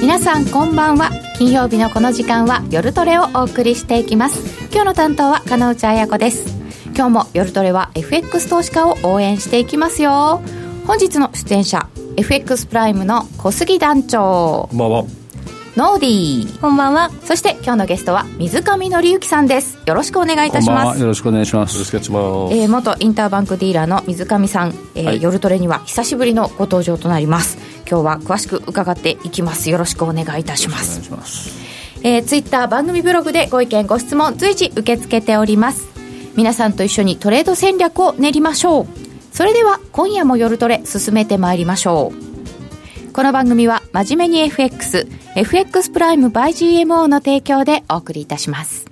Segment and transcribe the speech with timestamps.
[0.00, 1.10] 皆さんこんばんは。
[1.38, 4.68] 金曜日のこの時間は夜トレをお送りしていきます。
[4.72, 6.46] 今日の担当は金内彩子です。
[6.94, 10.40] 今日も夜トレは FX 投資家を応援していきますよ。
[10.86, 14.68] 本日の出演者 FX プライムの小杉団長。
[14.70, 15.23] こんばんは。
[15.76, 16.60] ノーディー。
[16.60, 17.10] こんばんは。
[17.24, 19.76] そして今日のゲストは水上紀之さんです。
[19.84, 21.00] よろしくお願いいたします。
[21.00, 21.74] よろしくお願いします。
[21.74, 27.58] よろしくお願いします、えー、元インターバンクディーラーの水上さん、えーはい、夜トレには久しぶりのご登場となります。
[27.90, 29.68] 今日は詳しく伺っていきます。
[29.68, 30.90] よろしくお願いいたします。
[30.90, 31.50] お願いします。
[32.04, 35.88] えー、ツイッター番組ブログでご意見ご質問随時受け付けております。
[36.36, 38.86] 皆さんと一緒にトレード戦略を練りましょう。
[39.32, 42.33] それでは今夜も夜トレ進めてまいりましょう
[43.14, 46.48] この番組は真面目に FX FX プライム by
[46.82, 48.86] GMO の提供でお送りいたします。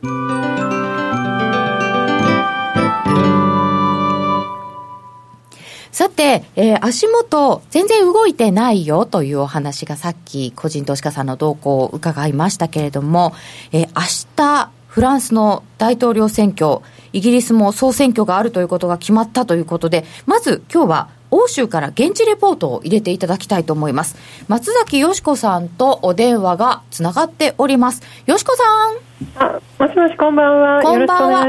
[5.90, 13.34] さて、えー、足元、全然動いてないよというお話がさっき、個人投資家さんの動向を伺いましたけれども、
[13.72, 16.78] えー、明日、フランスの大統領選挙、
[17.12, 24.16] イギリスも総選挙があるということが決まったということで、まず今日は欧州から現地レポートを入れていただきたいと思います。
[24.48, 28.02] 松崎よしこさんとお電話がつながっております。
[28.26, 29.48] よしこさん。
[29.48, 30.82] あ、もしもしこんばんは。
[30.82, 31.46] こんばんは。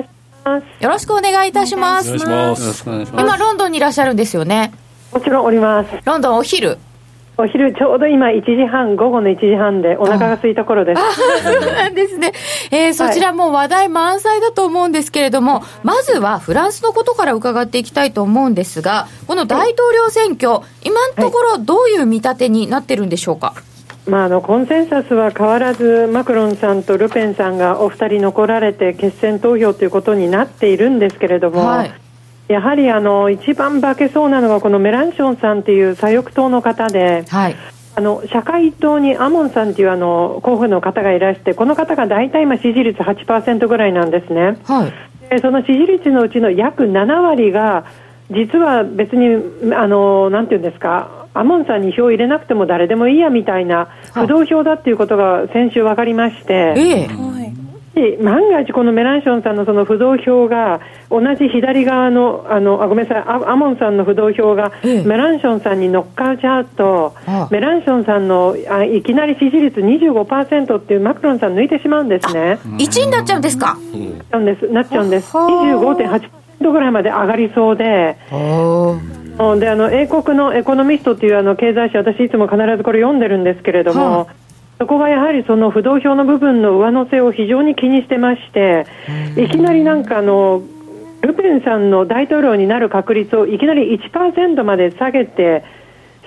[0.80, 2.16] よろしくお願いいたします。
[2.16, 3.12] お願いします。
[3.14, 4.74] 今、ロンドンにいらっしゃるんですよね。
[5.12, 5.90] もちろんおります。
[6.06, 6.78] ロンドンお昼。
[7.36, 11.02] お昼ちょうど今1時半、午後の1時半でお腹が空いた頃です。
[11.44, 12.32] そうなんですね。
[12.70, 23.56] えー、そちらも話題満載だと思うんですけれども、はい、まずはフランスのことから伺っていきたいと思うんですが、この大統領選挙、今のところどういう見立てになってるんでしょうか？
[24.08, 31.94] まあ、あのコンセンサスは変わらずマクロンさんとルペンさんがお二人残られて決選投票ということになっているんですけれども、はい、
[32.48, 37.56] やはりあの一番化けそうなのがこのメランションさんという左翼党の方で、はい、
[37.96, 47.86] あの社会党にアモンさんというあの候補の方がいらしてこの方が大体今支持率8%ぐらいなんですね、はい、でその支持率のうちの約7割が
[48.30, 57.10] 実は別にあのなんていうんですかアモンさんに票を入れなくても誰でもいいやみたいな不動票だっていうことが先週分かりまして、ええ、
[58.22, 60.82] 万が一このメランションさんのその不動票が
[61.12, 67.16] 同じ左側のあのあごめんなさいアモンさんの不動票がメランションさんに乗っかっちゃうと、
[67.52, 72.60] メランションさんのあいきなり支持率25%っていうマクロンさん抜いてしまうんですね。
[72.64, 73.78] 1位になっちゃうんですか、
[74.32, 75.36] うん、なっちゃうんです。
[75.38, 78.18] 25.8%ぐらいまで上がりそうで。
[79.60, 84.36] であの英国のエコノミストというあの経済誌、私いつも必ずこれ読んでるんですけれども、はあ、
[84.80, 88.86] そこがやはりその不動票の部分の上乗せを非常に気にしてまして、
[89.38, 90.62] いきなりなんかあの、
[91.22, 95.64] ルペンさんの大統領になる確率をいきなり1%まで下げて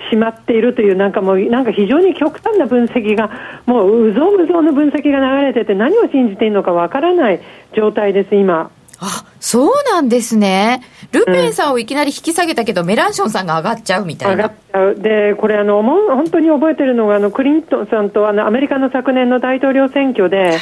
[0.09, 3.29] しまっているという、なんかもう、なんか非常に極端な分析が、
[3.65, 7.41] もううぞうむぞうの分析が流れてて、何を信じていいのかわからない
[7.75, 8.71] 状態です、今。
[8.99, 10.81] あそうなんですね、
[11.11, 14.45] ルペンさんをいきなり引き下げたけど、うん、メランションさんが上がっちゃうみたいな。
[14.45, 20.59] 上がっちゃう、でこれあの、本当に覚えてるのが、あのクリントンさんとあのアメリカの昨年の大統領選挙で、はいはい。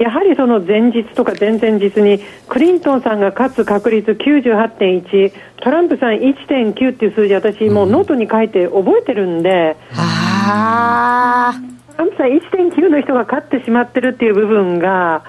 [0.00, 15.22] やはりその前日とか前々日にクリントンさんが勝つ確率98.1トランプさん1.9っていう数字私もうノートに書いて覚えてるんで、うん、トランプさん1.9の人が勝ってしまってるっていう部分が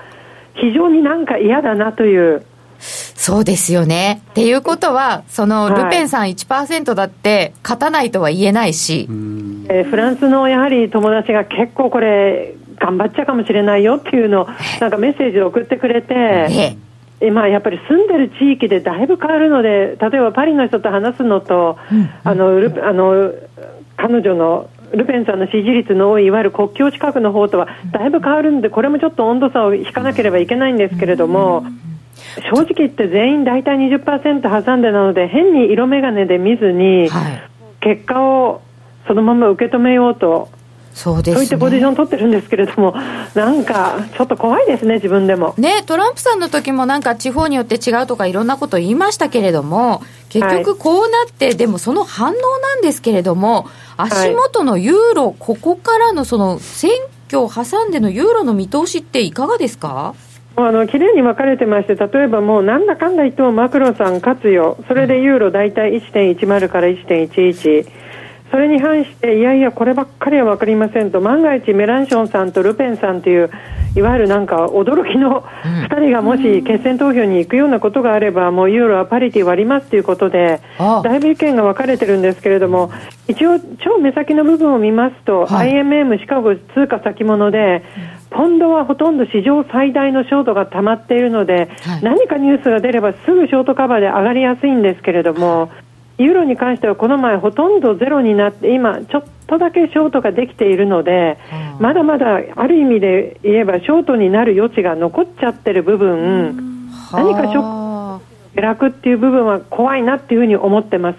[0.55, 2.45] 非常になんか嫌だなという。
[2.79, 4.21] そうですよね。
[4.31, 14.47] っていうことは、そのルペンさん1%だって勝たないとは言えないし、はい、えー、フランスのやはり友達が結構これ、頑張っちゃうかもしれないよっていうのを、
[14.79, 16.75] なんかメッセージを送ってくれて、
[17.19, 22.47] えまあ、やっぱり住んでる地域でだいぶ変わるので、例えばパリの人と話すのと、うん、あの
[22.83, 23.31] あの
[23.95, 31.65] 彼女のルペンさんの支持率の多いいわゆる国境近くの方とはだいぶ変わるんでこれもちょっと温度差を引かなければいけないんですけれども
[32.53, 37.09] 正直言って全員大体20%挟んでなので変に色眼鏡で見ずに
[37.79, 38.61] 結果を
[39.07, 40.49] そのまま受け止めようと
[40.93, 42.93] そうです、ね、そういったポジション取ってるんですけれども、
[43.33, 45.53] なんかちょっと怖いですね、自分でも。
[45.57, 53.67] ね、トランプさんの時もなんか地方によって違うとかいろんなこと言いましたけれども、結局こうなって、はい、でもその反応なんですけれども、
[53.97, 56.91] 足元のユーロ、はい、ここからのその選
[57.27, 60.13] 挙を挟んでのユーロの見通しっていかがですか？
[60.57, 68.00] あの綺麗に分かれてまして、例えばもうなんだかんだ言ってもマクロさん勝つよ、それでユーロ大体1.10から1.11。
[68.51, 73.49] それに反して、いやいや、こればっかりは分かりませんと、万が一メランションさんとルペンさんという、
[73.95, 75.43] いわゆるなんか驚きの
[75.89, 82.91] 2人がもし決選投票に行くようなことがあれば、もうユーロはパリティ割りますということで、だいぶ意見が分かれてるんですけれども、
[83.27, 87.83] 一応、超目先の部分を見ますと、はい、IMM シカゴ通貨先物で、
[88.31, 95.69] ポンドはほとんど史上最大のショートが溜まっているので、はい、何かニュースが出ればすぐショートカバーで上がりやすいんですけれども、
[96.23, 101.37] ユーロに関してはこの前ほとんどゼロになって今ちょっとだけショートができているので、
[101.79, 108.25] まだまだある意味で言えばショートになる余地が残っちゃってる部分、何かショック
[108.55, 111.17] 下落っていう部分は怖いなっていうふうに思ってます。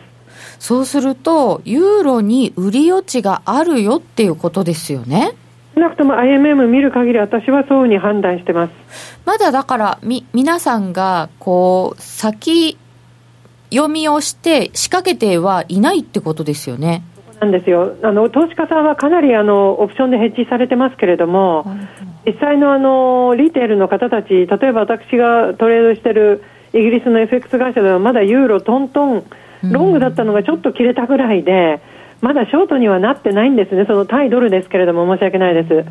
[0.58, 5.32] そうすると、ユーロに売り余地があるよっていうことですよね。
[5.74, 8.72] 少なくとも IMM 見る限り私はそういうふうに判断してます。
[9.24, 12.76] まだだからみ皆さんがこう先
[13.72, 17.02] 読みをして仕掛けてはいないってことですよね。
[17.40, 17.96] なんですよ。
[18.02, 21.66] あの投資家さんはかなりあのオプションでヘッジされてますけれども、
[22.24, 29.24] 実際のあのリテールの方たち、例えば私がトレードしてるイギリスの FX 会社ではまだユーロトントン、
[29.62, 31.80] ロングだったのがちょっと切れたぐらいで、
[32.20, 35.84] まだショートにはなってないんですね、その対ドルですけれども、申し訳ないです。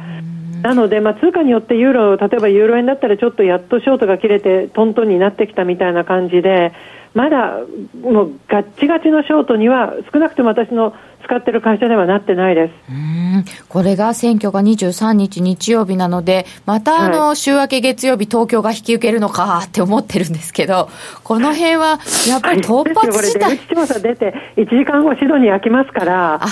[0.61, 6.71] なので、まあ、通貨によってユーロ、例えばユーロ円だったらちょっとやっとショートが切れてトントンになってきたみたいな感じで、
[7.13, 7.59] まだ
[8.01, 10.93] もうガッチガチのショートには少なくとも私の
[11.23, 12.73] 使ってる会社ではなってないです。
[12.89, 13.45] うん。
[13.69, 20.89] これが選挙が23日日曜日なので、またあの、はい、週明け月曜日、東京が引き受けるのかって思ってるんですけど、
[21.23, 26.39] この辺はやっぱり突発自体、はい、出口調査出て、1時間後、シドニー開きますから。
[26.43, 26.47] あ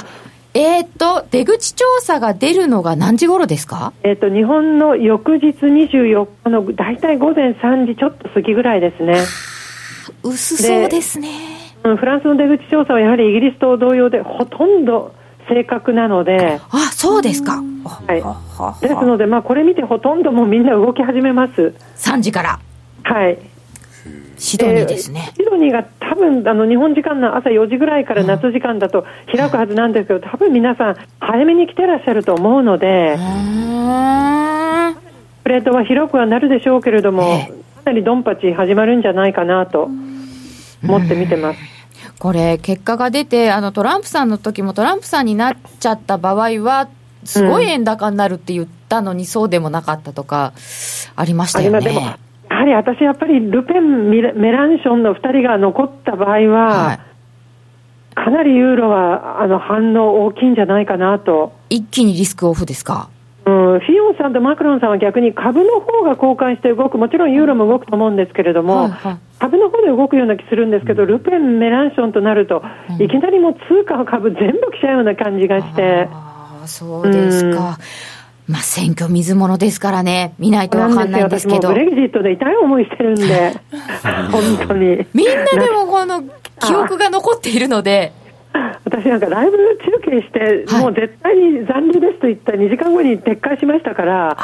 [0.55, 3.93] えー、っと、出口調査が出るのが何時頃ですか？
[4.03, 9.15] えー、っと、日本の翌日24日の大体午前3時ちょっと過ぎぐらいですね。
[10.23, 11.29] 薄そうですね。
[11.83, 15.13] フランスの出口調査はやはりイギリスと同様でほとんど
[15.47, 16.59] 正確なので。
[16.69, 21.73] あそうですか、はい、ですので、まあ、これ見てほとんどもうみんな動き始めます。
[21.97, 22.59] 3時から。
[23.03, 23.37] はい。
[24.37, 33.17] シドニーですね、シドニーが多分あの日本時間の朝4時ぐらいから夏時間だと開くはずなんですけど、多分皆さん早めに来てらっしゃると思うので。
[35.43, 37.49] プレートは広くはなるでしょうけれども、か
[37.85, 39.89] なりドンパチ始まるんじゃないかなと
[40.83, 41.59] 思って見てます。
[42.19, 46.87] これ、結果が出て、あのトランプさんの時もトランプさんになっちゃった場合は、
[47.23, 50.53] すごい円高になるって言ったのに、そうでもなかったとか、
[51.15, 52.17] ありましたよね。
[52.49, 54.21] やはり私、やっぱりルペン、メ
[54.51, 56.99] ランションの2人が残った場合は、はい、
[58.15, 61.53] かなりユーロはあの反応大きいんじゃないかなと。
[61.69, 63.09] 一気にリスクオフですか？
[63.49, 72.61] うん、フィオンさんとマクロンさんは逆に株の方が交換して動く、もちろんユーロも動くと思うんですけれども、はいはい、株の方で動くような気するんですけど、ルペン、メランションとなると、
[72.99, 76.07] いきなりもう通貨、株全部来ちゃうような感じがして。
[76.11, 77.79] あそうですか。
[78.47, 81.69] うん、まあ、選挙水物ですからね、見ないと分かんないんですけど。
[81.69, 83.53] ブレグジットで痛い思いしてるんで、
[84.31, 85.07] 本当に。
[85.13, 86.23] みんなでもこの
[86.59, 88.11] 記憶が残っているので。
[88.85, 94.37] 私なんかライブ中継して、はい、もう絶対に残留ですと言った2時間後に撤回しましたから、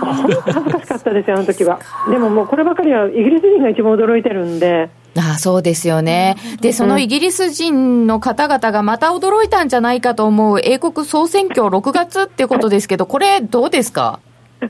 [0.00, 1.80] 本当恥ずかしかったですよ、あの時は。
[2.10, 4.90] でももうこればかりはイギリス人が一番驚いてるんで。
[5.18, 6.36] ああそうですよね。
[6.60, 14.20] で、そのイギリス人の方々がまた驚いたんじゃないかと思う英国総選挙6月ってことですけど、これどうですか？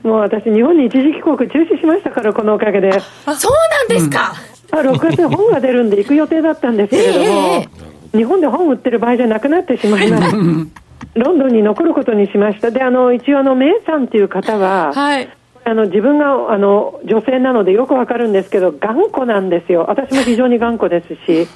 [0.02, 2.90] もう私、日本に一時帰国中止しましたから、このおかげで。
[2.90, 4.34] そうなんですか、
[4.72, 10.36] うん、あ6月に本が出るんで行く予定だったんですけれども、えー日本で本売ってる場合じゃなくなってしまいました。
[11.14, 12.70] ロンドンに残ることにしました。
[12.70, 15.28] で、あの、一応あの、メイさんっていう方は、はい。
[15.62, 21.46] あの自分があの女性なのでよくわかるんですけど頑固なんですよ、私も非常に頑固ですし、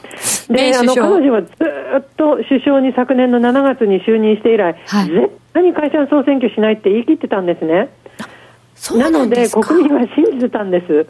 [0.52, 7.88] であの彼女はずっと首相に昨年の7月に就任して以来、はい、絶対に会社の総選挙しないって言い切ってたんですね。
[8.98, 11.06] なので国民は信じてたんです。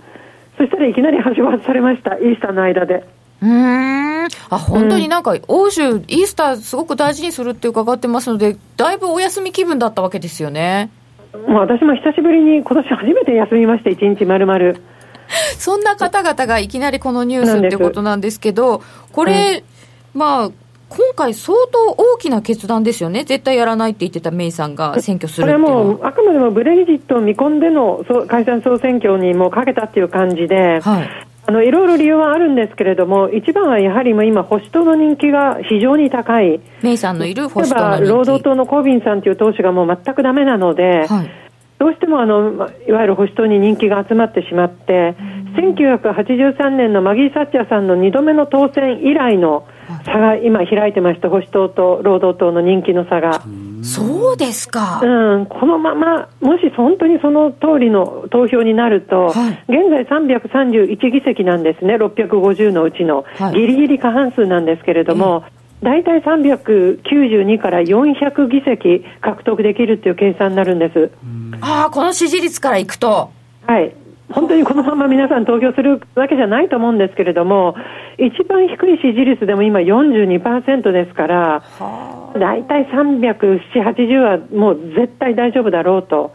[0.57, 3.05] そしたらいきなり橋渡されました、イースターの間で。
[3.45, 4.25] うん。
[4.49, 10.91] あ本当になんか、欧州、イースター、すごく大事にするって伺ってますので、だいぶお休み気分だったわけですよね。
[11.47, 14.81] もう私も久しぶりに、今年初めて休みました、一日まるまる。
[15.59, 18.83] そんな方々がいきなりこのニュースってことなんですけど、
[19.13, 19.63] これ、
[20.15, 20.51] うん、まあ、
[20.89, 38.09] 今回、相当大きな決断ですよね、絶対やらないって言ってたメイさんが選挙するこれはもう、あくまでもブレグジットを見込んでの解散総選挙にもかけたっていう感じで、はい、あのいろいろ理由はあるんですけれども、一番はやはり今、保守党の人気が非常に高い、メイさんのいる保守党の人気。
[38.09, 41.31] 労働党のコービンさんという党首がもう全くだめなので、はい、
[41.79, 45.17] どうしてもあのいわゆる保守党に人気が集まってしまって、
[45.57, 49.67] 1983年のマギー・サッチャーさんの2度目の当選以来の
[50.05, 53.43] 差が今開いてました、保守党と労働党の人気の差が。
[53.83, 55.01] そうですか。
[55.03, 65.45] うん、このまま、もし本当にその通りの投票になると、はい、現在331議席なんですね、650のうちの、はい、ギリギリ過半数なんですけれども、
[65.83, 71.11] 大体392から400議席獲得できるっていう計算になるんです。
[71.61, 73.31] ああ、この支持率からいくと。
[73.67, 73.95] はい。
[74.31, 77.77] 本当にこのまま皆さん投票するわけじゃないと思うんですけれども、
[78.19, 81.63] 一番低い支持率でも今42%ですから、
[82.39, 86.33] 大体370、80はもう絶対大丈夫だろうと。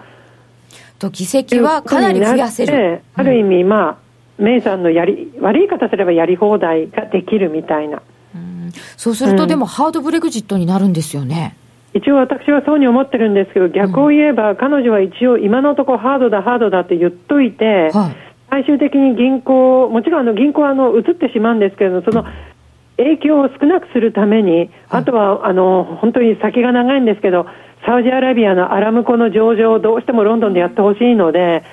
[1.00, 3.02] と議席はかなり増やせる。
[3.16, 3.98] ある意味、まあ、
[4.38, 8.02] メイさんのやり、悪い方すればやり放題ができるみたいな。
[8.36, 11.56] うん、そうすると、でも、ハードブレグジットになるんですよね。
[11.94, 18.16] 一応私はそうに思ってるんですけど、逆を言えば、彼女は一応今のところハードだ、ハードだって言っといて、はい、
[18.50, 22.26] 最終的に銀行、もちろんあの銀行はあの移ってしまうんですけれど、その
[22.98, 27.48] 影響を少なくするために、あとはあの本当に先が長いんですけど、
[27.86, 31.64] サウジアラビアのアラムコの上場をどうしてもロンドンでやってほしいので、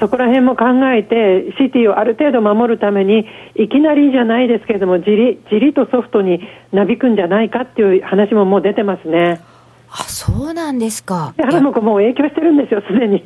[0.00, 6.40] そこら辺も考えて、シティをある程度守るために、いきなりじゃないですけれども、じりじりとソフトに
[6.72, 9.40] なびくんじゃないかっていう話ももう出てますね。
[9.92, 11.34] あ、そうなんですか。
[11.38, 13.22] あの子もう影響してるんですよ、すでに。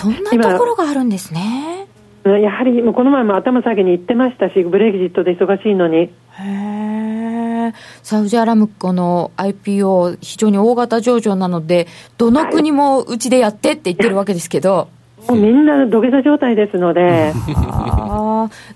[0.00, 1.86] そんなところがあるんですね。
[2.24, 5.96] やはりもうこの前も頭下げに行ってましたし、ブレグジットで忙しいのに。
[5.96, 7.72] へえ。
[8.02, 11.86] サウジアラムコの IPO、非常に大型上場なので、
[12.18, 14.88] どの国もうちでやってって言ってるわけですけど。
[15.28, 17.32] もうみんな土下座状態ですので。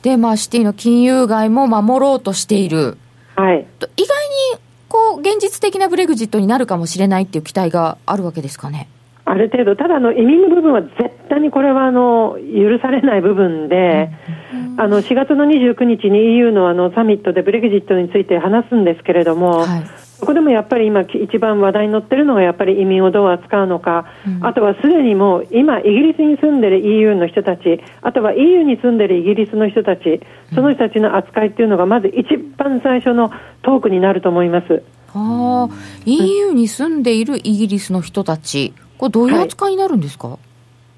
[0.02, 2.98] で、まあ、シティの金融街も守ろうとしている。
[3.36, 3.66] はい。
[3.96, 4.16] 意外
[4.56, 4.63] に
[4.94, 8.86] こう、現実的なブレグジットになるかもしれないっていう期待があるわけですかね？
[9.24, 14.10] ある程度、ただの移民の部分は絶対にこれはあの許されない部分で、
[14.52, 19.84] うん、あの4月の29日に EU のあのサミットでブレグジットについて話すんですけれども、はい、
[20.24, 30.22] そこでもやっぱり今、一番話題に載ってるのがやっぱり移民をどう扱うのか、うん、あとはすでにもう今、イギリスに住んでる EU の人たち、あとは EU に住んでるイギリスの人たち、
[30.54, 34.82] その人たちの扱いっていうのが、まず一番最初のトークになると思います。
[35.12, 35.68] あ
[36.06, 40.38] EU に住んでいるイギリスの人たち、これ、どういう扱いになるんですか、はい、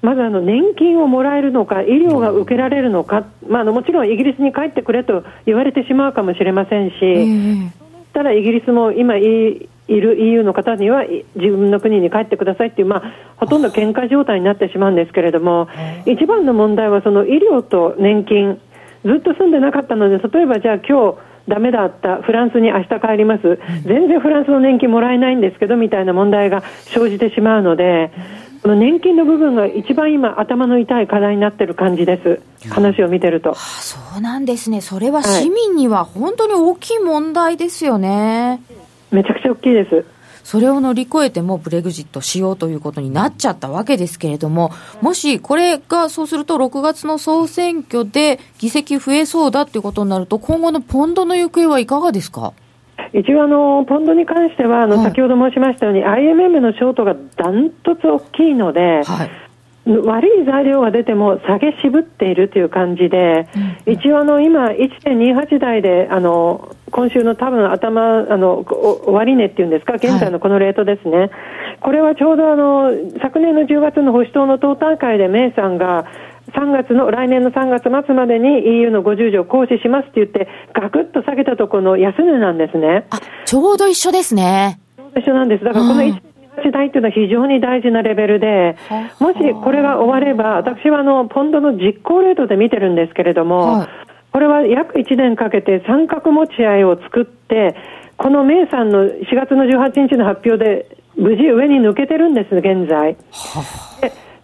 [0.03, 7.73] まずあの年金をもらえるのか、医療が受けられるのか、まあ、あのもちろんイギリスに帰ってくれと言われてしまうかもしれませんし、
[8.17, 9.21] えー、ただイギリスも今い
[9.87, 11.03] る EU の方には
[11.35, 13.03] 自分の国に帰ってくださいっていう、まあ、
[13.37, 15.67] ほとんど喧嘩状態になってしまうんですけれども、
[16.05, 18.59] 一番の問題はその医療と年金、
[19.05, 28.11] ずっと住んでなかったので、例えばじゃあ今日ダメだったフランスに明日帰ります、全然フランスの年金もらえないんですけどみたいな問題が生じてしまうので、
[28.61, 33.55] この年金の部分が一番今、頭の痛い課題になってる感じです、話を見てると。
[33.55, 38.61] そうなんですね、それは市民には本当に大きい問題ですよね。
[38.69, 38.75] は
[39.13, 40.05] い、めちゃくちゃ大きいです。
[40.43, 44.71] それを乗り越えてもブレグジットしようということになっちゃったわけですけれども、
[45.01, 52.53] もしこれがそうすると6月の総選挙で議席増えそうだっていうことになると、今後のポンドの行方はいかがですか？
[53.13, 59.29] 一応あの、ポンドに関してはあの、先ほど申しましたように、IMM のショートがダントツ大きいので、はい。
[60.03, 63.47] 悪い材料が出ても下げ渋っているという感じで、
[63.85, 71.31] うん、一応あの今1.28台であの今週の多分頭あの終値っていうんですか現在のこのレートですね、はい、
[71.79, 76.05] これはちょうどあの昨年の10月の保守党の党大会でメイさんが
[76.53, 83.05] 3月の来年の3月末までに EU の50条行使しますって言ってガクッと下げたところの安値なんですね。
[83.09, 84.79] あちょうど一緒ですね。
[84.95, 85.63] ちょうど一緒なんです。
[85.63, 86.21] だからこの1
[86.63, 88.77] 時代というのは非常に大事なレベルで、
[89.19, 93.87] もしこれが終われば、私はあのポンドの実行レートで見てるんですけれども、はい、
[94.31, 97.75] これは約1年かけて三角持ち合いを作って、
[98.17, 103.17] このメイさんの4月の18日の発表で、無事上に抜けてるんです、現在。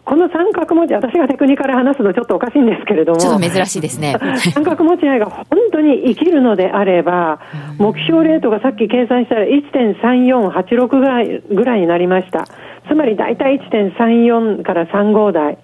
[0.06, 3.20] この三角持ち、私がテクニカル話すのちょっとおかしいんですけれども。
[3.20, 4.16] ちょっと珍しいですね。
[4.54, 7.40] 三角持ち合いが本当に生きるのであれば、
[7.78, 12.46] 目標レートがさっき計算したら1.3486ぐらいぐらいになりました。
[12.88, 15.58] つまり大体1.34から35台。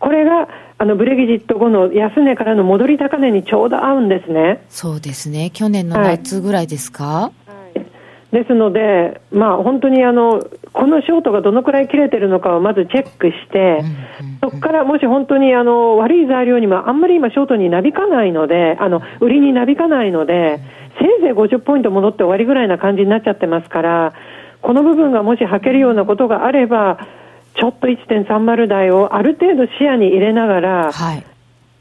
[0.00, 4.62] これが、あの、ブレギジット後の安値からの戻り高値にちょうど合うんですね。
[4.68, 5.50] そうですね。
[5.54, 7.45] 去年の夏ぐらいですか、はい
[8.36, 13.82] ですので、まあ、本当にあのこのショートがどのくらい切れてるのかをまずチェックして、
[14.42, 20.60] そこからもし本当にあの悪い材料にもあんまり今、ショートになびかないので、あの売りになびかないので、
[21.00, 24.12] せいぜい50ポイント戻って終わりぐらいな感じになっちゃってますから、
[24.60, 26.98] この部分がもし履けるようなことがあれば、
[27.58, 31.24] ちょっと1.30台をある程度視野に入れながら、はい。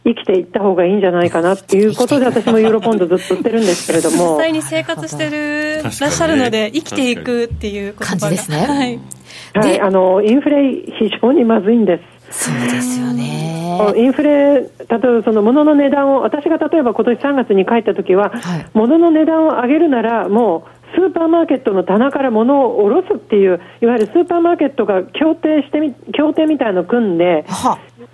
[0.06, 4.34] 生きていった方がいいんじゃないかなっていうことで、私もユーロポンドずっと売ってるんですけれども。
[4.38, 5.55] 実際に生活してる
[6.02, 8.66] らっしゃるので、生きていくっていう感じですね。
[8.66, 9.00] はい。
[9.54, 12.02] はい、あの、インフレ非常にまずいんで
[12.32, 12.50] す。
[12.50, 13.96] そうですよね。
[13.96, 27.46] インフレ、例えばその物の値段を、私が例えば今年3月に帰った時は、はい、物の値段を上げるなら、もうスーパーマーケットの棚から物を下ろすっていう、いわゆるスーパーマーケットが協定してみ、協定みたいのを組んで、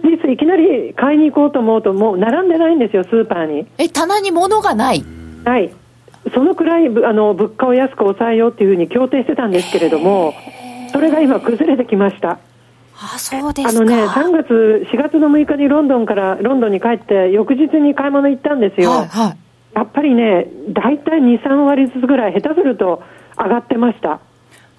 [0.04, 3.68] 実いきなり買いに行こうと思うと、もう並んでないんですよ、スーパーに。
[3.78, 5.04] え、棚に物がない
[5.46, 5.72] はい。
[6.34, 10.34] そのくらいあの物価を安く抑えようというふうに協定してたんですけれども、
[10.92, 12.40] それが今、崩れてきました。
[13.04, 18.92] あそうですあのね、3月、4月の6日にロンドンから、ロンドンに帰って、翌日に買い物行ったんですよ。
[18.92, 19.38] はいはい、
[19.76, 23.02] やっぱりね、大体2、3割ずつぐらい、下手すると
[23.38, 24.20] 上がってました。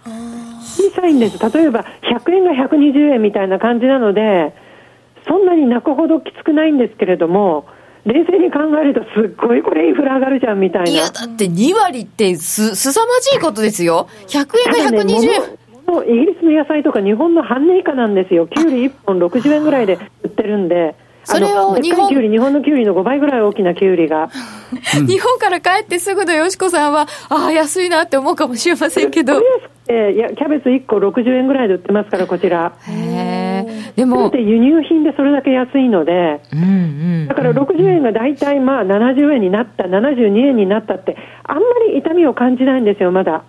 [0.04, 1.38] 小さいんです。
[1.38, 4.54] 例えば、100円が120円みたいな感じなので、
[5.26, 7.66] そんなに泣くほどきつくないんですけれども、
[8.04, 10.90] 冷静に考えると、すっごいこれ、インフラ上がるじゃんみたいな。
[10.90, 14.08] いや、だって2割ってす、すさまじいことですよ。
[14.26, 14.48] 100
[14.88, 15.62] 円が120円。
[16.08, 18.46] イギリスの野菜とか日本の半値以下なんですよ。
[18.46, 20.94] きゅうり1本60円ぐらいで売ってるんで。
[21.24, 24.28] それを日本きゅうり、日本のきゅうりの5倍ぐらい大きなきゅうりが。
[25.06, 29.34] 日本から帰ってすぐのよしこさんは、ああ、安いなって思うかもしれませんけど。
[29.88, 32.72] えー、いやキャベツ1個60円ぐらいで売ってますから、こちら。
[32.88, 34.30] へでも。
[34.30, 36.64] で輸入品でそれだけ安いので、うんう
[37.24, 43.42] ん、だから60円が大体まあ70円になった、72円になったって、あんまり痛みを感じないんですよ、まだ。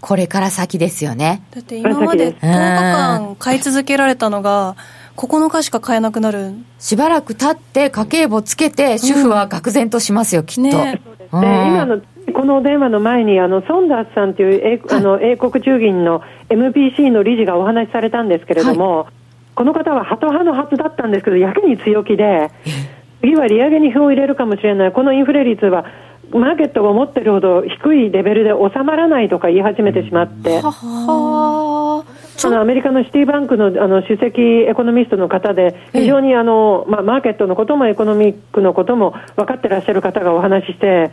[0.00, 1.42] これから先ですよね。
[1.54, 4.76] だって今まで10日間買い続けられたのが、
[5.16, 6.52] 9日しか買えなくなる。
[6.78, 12.00] しばらく経って家計簿つけて主婦は愕然としますよ、うん、きっと、ね、で今の
[12.34, 19.06] この電話の前にあのソンダースさんという英,、あの英国中銀の MPC の理事がお話しされたんですけれども、はい、
[19.54, 22.50] この方はハト派のはずだったんですけどやけに強気で
[23.20, 24.92] 次は利上げに票を入れるかもしれない。
[24.92, 25.86] このインフレ率は
[26.30, 30.60] マーケットが思ってるほど低いレベルで収まらないとか言い始めてしまって。
[30.60, 31.71] はは
[32.44, 41.10] あのアメリカのシティバンクのあの首席エコノミストの方で、非常にあの、まあ、マーケットのこともエコノミックのことも分かってらっしゃる方がお話しして、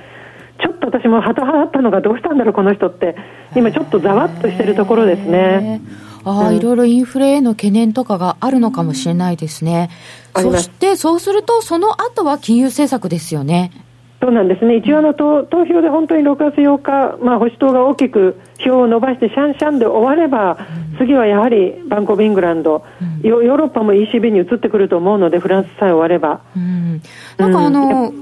[0.62, 3.16] ちょっと私もハト派だったのがどうしたんだろう、この人って、
[3.56, 5.82] 今、ちょっとざわっとしてるところですね。
[6.26, 9.90] ああ、うん、いろいろインフレへの懸念とかがあるのかもしれないですね。
[10.36, 13.72] そして、そうすると、その後は金融政策ですよね。
[14.22, 20.58] そうなんですね、一応の投投票で本当に6月8日、まあ、保守党が大きく票を伸ばして、シャンシャンで終われば、
[20.92, 26.42] うん、次はやはりバンコブ・イングランド、うん、ヨーロッパも ECB に移ってくると思うので、フランスさえ終われば。
[26.56, 27.02] うん、
[27.38, 28.14] なんかあの、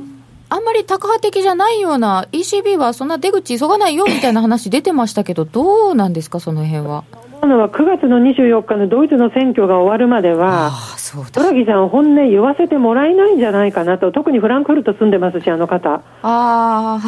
[0.49, 7.05] あんまりタカ派的じゃないような、ECB はそんな出口急がないよみたいな話出てましたけど、どうなんですか、その辺は？
[7.45, 10.71] のは9月の24日のドイツの選挙が終わるまでは、
[11.34, 16.02] ドラギさん、本音言わせてもらえないんじゃないかなと、特にフランクフルト住んでますし、あの方。
[16.23, 17.00] あ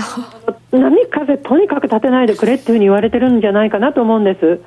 [0.71, 4.61] 波風、とにかく立てないでくれっていうふうに言われてるんじゃないかなと思うんです。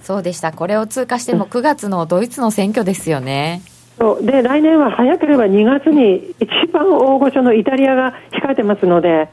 [0.00, 3.62] そうでした、これを通過しても9月のドイツの選挙ですよね。
[3.98, 9.28] そうで来年は早ければ2月に一番大御所のイタリアが控えてますので、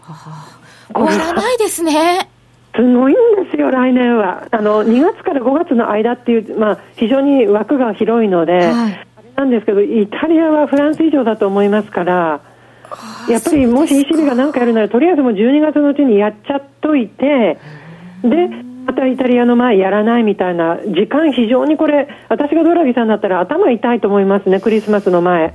[0.00, 0.58] はあ、
[0.94, 2.29] 終わらないですね。
[2.74, 4.46] すごいんですよ、来年は。
[4.50, 12.40] あの2月から5月の間っていう、まあ、非常に枠が広いので、はい、あれなんですけど、イタリアはフランス以上だと思いますから、
[13.28, 17.58] やっぱりもし ECB が何かやるなら、とりあえずもう12月のうちにやっちゃっといて、
[18.22, 18.48] で、
[18.86, 25.54] またイタリアの前やらないみたいな、時間非常にこれ、私がドラギさんだったら頭痛いと思いますね、クリスマスの前。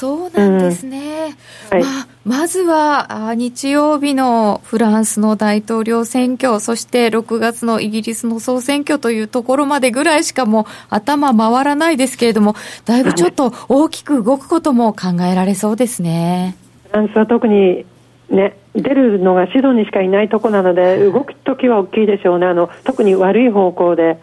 [0.00, 1.36] だそうなんですね。
[1.72, 16.56] うん、はい、まあ、まずは日曜日のフランスの大統領選挙、そして6月のイギリスの総選挙というところまでぐらいしかもう頭回らないですけれども、だいぶちょっと大きく動くことも考えられそうですね。
[16.88, 17.84] フランスは特に
[18.30, 24.18] ね、出るのがシドにしかいないとこなので、動くときは大きいでしょうね、あの特に悪い方向で。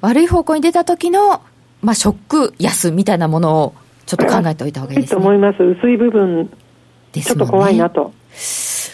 [0.00, 1.42] 悪い方向に出た時の、
[1.82, 3.74] まあ、ショック安みたいなものを
[4.08, 5.18] ちょっと考えておいた方がいいですね。
[5.18, 5.62] いいと思います。
[5.62, 6.50] 薄い部分、
[7.12, 8.14] ちょっと怖いなと。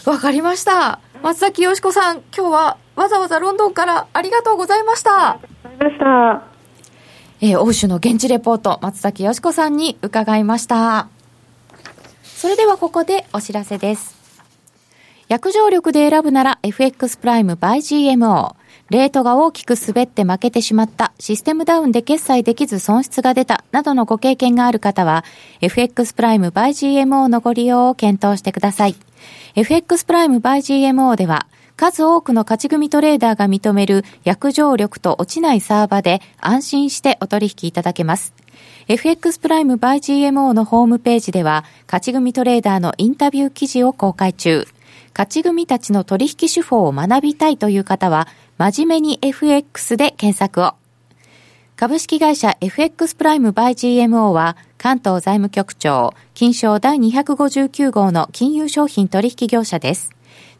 [0.07, 0.99] わ、かりました。
[1.23, 5.31] 松崎よしこさん、今日はわざわざロンドンからありがとうございました。
[5.31, 6.55] ありがとうございました。
[7.43, 11.07] えー、欧州の現地レポート、松崎よしこさんに伺いました。
[12.25, 14.17] それではここでお知らせです。
[15.29, 18.57] 約定力で選ぶなら FX プライム by GMO。
[18.91, 25.25] レートが大きく滑って負けてしまった、システムダウンで決済できず損失が出た、などのご経験がある方は、
[25.63, 26.69] FX プライム by
[27.05, 28.97] GMO のご利用を検討してください。
[29.55, 38.35] FX プライム by GMO では、数多くの勝ち組トレーダーが認める約定力と落ちないサーバで安心してお取引いただけます。
[38.87, 44.67] FX プライム by GMO のホームページでは、勝ち組トレーダーのインタビュー記事を公開中。
[45.17, 50.75] 勝ち組たちの取引手法を学びたいという方は、真面目に FX で検索を。
[51.75, 60.13] 株式会社 FX プライムバイ GMO は、関東財務局長、金賞第259号の金融商品取引業者です。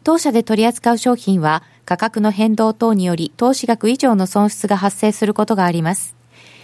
[0.03, 6.15] 当社で取り扱う商品は、価格の変動等により投資額以上の損失が発生することがあります。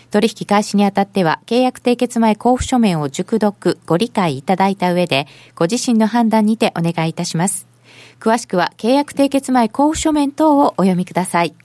[0.10, 7.71] 取引開始にあたっては、契約締結前交付書面を熟読、ご理解いただいた上で、ご自身の判断にてお願いいたします。
[8.22, 11.56] 詳しくは、契約締結前交付書面等をお読みください。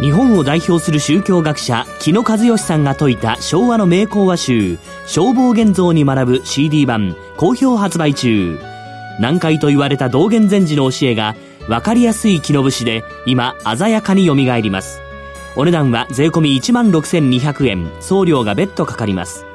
[0.00, 8.60] 日本を代表する宗教学者木野和義さんが説いた昭和の名講話集消防現像に学ぶ CD 版好評発売中。
[9.18, 11.34] 難解と言われた道元禅師の教えが
[11.66, 15.00] 分かりやすい木の節で今鮮やかによみがえります。
[15.56, 17.90] お値段は税込1万6200円。
[17.98, 19.47] 送料が別途かかります。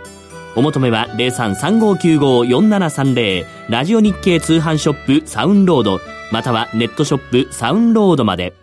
[0.56, 6.00] お求めは0335954730ラジオ日経通販ショップサウンロード
[6.32, 8.54] またはネットショップサウンロードまで。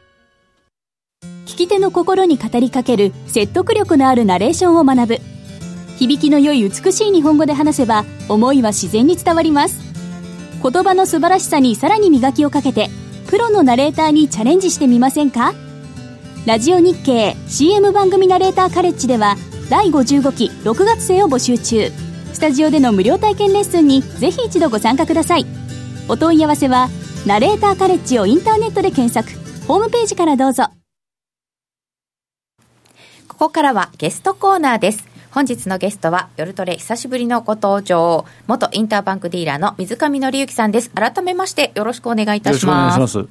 [1.46, 5.18] 聞き手の心に語りかける説得力のあるナレーションを学ぶ。
[5.98, 9.81] 響きの良い美しい日本語で話せば思いは自然に伝わります。
[10.62, 12.88] 言葉の素晴らしさにさらに磨きをかけて
[13.29, 15.55] プロのナレーターにチャレンジしてみませんか？
[16.46, 19.37] ラジオ日経 CM 番組ナレーターカレッジでは
[19.70, 21.90] 第55期6月生を募集中
[22.33, 25.46] スタジオでの無料体験レッスンにぜひ一度ご参加ください
[26.09, 26.88] お問い合わせは
[27.24, 29.30] ナレーターカレッジをインターネットで検索
[29.66, 30.64] ホームページからどうぞ
[33.40, 35.09] ここからはゲストコーナーです。
[35.30, 40.90] 本日のゲストは、夜トレ久しぶりのご登場、元インターバンクディーラーの水上則之さんです。
[40.90, 43.28] 改めましてよろしくお願いいたします。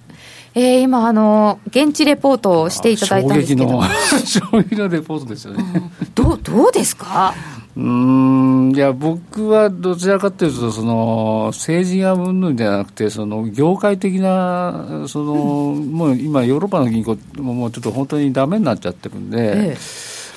[0.55, 3.67] えー、今、あの、現地レポートをしていただいたんですけど。
[3.67, 5.91] 衝撃の、衝撃のレポートですよね。
[6.15, 7.33] どう、どうですか？
[7.77, 19.77] うんいや僕はどちらかというとその政治がうんぬんではなくてその業界的なその、もう今ヨーロッパの銀行もうちょっと本当にだめになっちゃってるんで、ええ、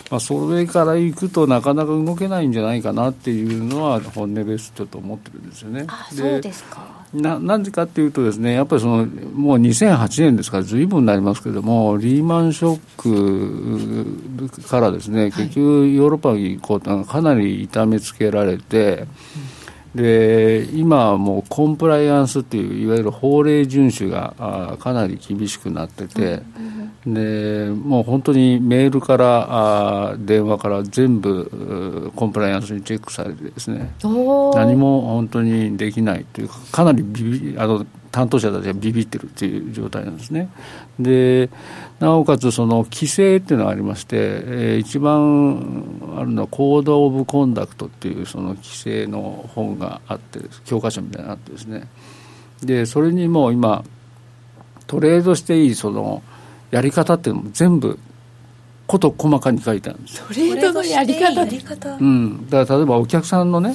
[0.08, 5.86] まあ、それからいくとなかなか動けないんじゃないかなっていうのは本音ですちょっと思ってるんですよね。
[5.88, 19.06] あそうですかななんでかっていうとですねやっぱりそのもう2008年ですからずいぶんになりますけれどもリーマンショックからですね結局ヨーロッパにこうかなり痛めつけられて、
[19.94, 26.42] で今はもうコンプライアンスっていういわゆる法令遵守があかなり厳しくなってて、
[27.06, 29.46] でもう本当にメールから
[30.10, 33.92] あ電話から全部コンプライアンスにチェックされてですね。
[34.02, 40.48] 何も本当にできないというかかなりビビあの担当者たちがビビってるっていう状態なんですね。
[41.00, 41.50] で
[41.98, 45.84] なおかつその規制っていうのがありまして、えー、一番
[46.16, 51.88] あるのはコード・オブ・コンダクトっていうその規制の本があって教科書みたいなのがあってですね。
[52.62, 53.82] でそれにもう今
[54.86, 56.22] トレードしていいその
[56.72, 57.98] やり方っていうのも全部
[58.86, 63.74] こと細かに書いてあるんですトレードのやり方うん、だから例えばお客さんのね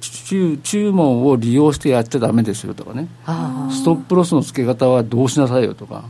[0.00, 3.08] 注注文を利用してやっちゃだめですよとかね。
[3.70, 6.04] ストップロスの付け方はどうしなさいよとか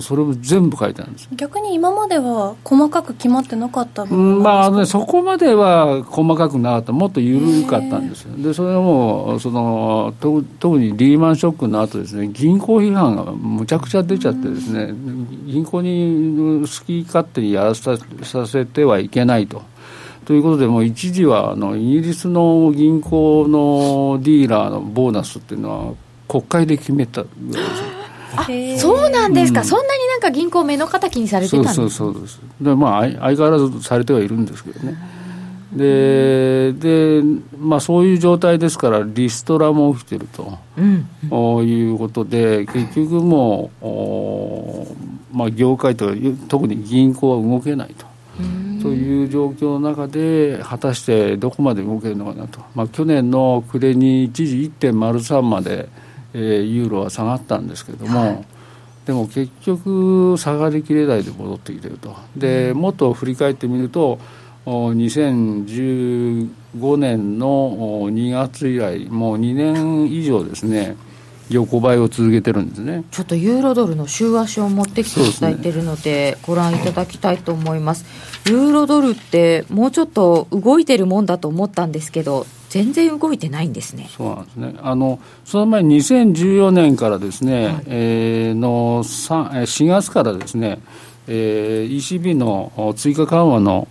[0.00, 1.28] それも全部書いてあるんです。
[1.32, 8.36] 逆に今までは細かく決まってなかったまあ、ね、そこまでは細かくなかったもっと緩かったんですよ。
[8.36, 12.28] でそれはもうその特にリーマンショックの後ですね。
[12.28, 14.92] 銀行批判がむちゃくちゃ出ちゃってですね。
[15.46, 17.96] 銀行に好き勝手にやらさ
[18.46, 19.62] せてはいけないと。
[20.24, 25.94] ということで、もう一時はあのイギリスの銀行のディーラーのボーナスっていうのは
[26.26, 27.93] 国会で決めたぐらいですよ。
[28.36, 28.46] あ
[28.78, 32.22] そうなんですか、うん、そんなになんか銀行目の敵にされてたんですそうそうそう。
[32.22, 34.96] ですでまあ相変わらずされてはいるんですけどね。
[35.74, 37.22] でで、
[37.58, 41.08] まあ、そういう状態ですからリストラも起きてると、うん。
[41.30, 43.70] うん、いうことで結局も
[45.32, 46.14] う、まあ、業界とか
[46.48, 48.06] 特に銀行は動けないと。
[48.82, 55.88] という状況の中で果たしてどこまで動けるのかなと、まあ、去年の暮れに一時1.03まで
[56.34, 58.44] えー、ユーロは下がったんですけれども、はい、
[59.06, 62.16] でも結局下がりきれないで戻ってきてると。
[62.36, 64.18] で、もっと振り返ってみると
[64.66, 70.96] 2015年の2月以来もう2年以上ですね
[71.50, 73.04] 横ばいを続けてるんですね。
[73.10, 78.06] ちょっとユーロドルの週足を持ってきていただいているので、ご覧いただきたいと思います。
[78.48, 84.08] ユーロドルってもうちょっと動いてるもんだと思ったんですけど、全然動いてないんですね。
[84.10, 84.74] そうなんですね。
[84.82, 90.80] あのその前2014年からですね、はい、えー、の4月からですね。
[91.28, 93.86] えー、ECB の追加緩和の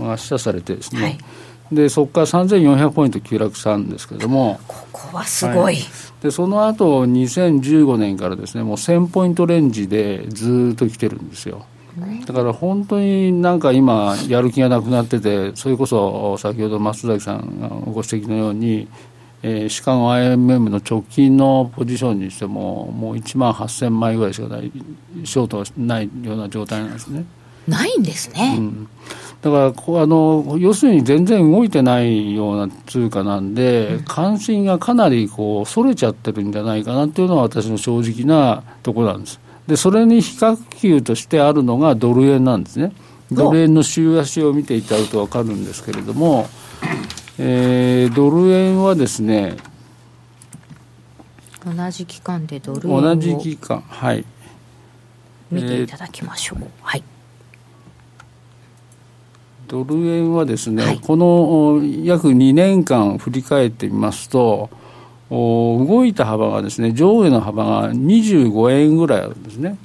[0.00, 1.18] が示唆されてですね、はい
[1.72, 5.76] でそこから3400ポイント急落したんですけれども、ここはすごい、はい、
[6.20, 11.64] でその後2015年からですねもう1000ポイントレンジでずっと来てるんですよ。
[12.26, 18.88] だから本当になんか今、やる気がなくなってて、それこそ先ほど松崎さんがご指摘のように、
[19.42, 24.70] えー、しかも IMM の直近のポジションにしても、もう1万8000枚ぐらいしかない、
[25.24, 27.24] ショートはないような状態なんですね。
[27.66, 28.56] ないんですね。
[28.58, 28.88] うん、
[29.40, 39.40] だからこうあの、要するに全然動いてないような通貨なんで、うん、関心がかなりこう、それちゃってるんじゃないかなっていうのは、私の正直なところなんです。
[39.70, 42.92] で、それに比較級としてあるのがドル円なんですね。
[43.30, 46.48] ドル円の週足を見ていただくと分かるんですけれども、
[47.38, 49.56] えー、ドル円はですね、
[51.64, 54.24] 同じ期間でドル円を同じ期間、はい。
[55.52, 56.58] 見ていただきましょう。
[56.62, 57.04] えー、はい。
[59.68, 64.68] ドル円はですね、はい、この約2年間振り返ってみますと、
[65.30, 69.78] 動いた幅がですね、上下の幅が25円ぐらいあるんですね。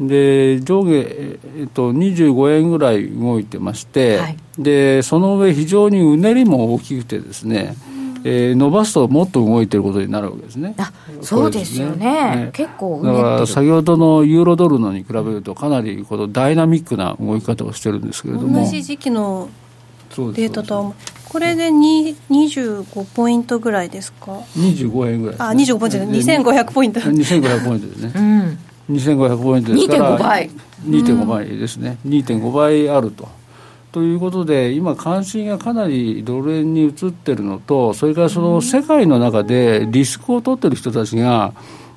[0.00, 7.76] で上下、えっと、25円ぐらい動いてまして、はい、でその上、非常にうねりも大きくてですね、
[8.24, 10.74] えー、伸ばすともっと動いてることになるわけですね。
[10.78, 18.60] あそうですよね、ね結構だから先ほどのユーロドルのに比べると、かなりこのダイナミックな動き方をしてるんですけれども。
[18.60, 19.48] 同じ時期の
[20.10, 20.92] データとは
[21.36, 25.98] これで25ポイントぐらいですか？25円ぐらい、ね、あ25ポイント
[26.40, 27.00] 2500ポイント。
[27.00, 28.12] 2500ポイントですね、
[28.88, 28.96] うん。
[28.96, 30.50] 2500ポイントですから2.5倍
[30.86, 33.28] 2.5倍ですね、うん、2.5倍あると。
[33.92, 41.52] ということで、今、関心がかなりドル円に移ってるのと、それからその世界の中でリスクを取ってる人たちが、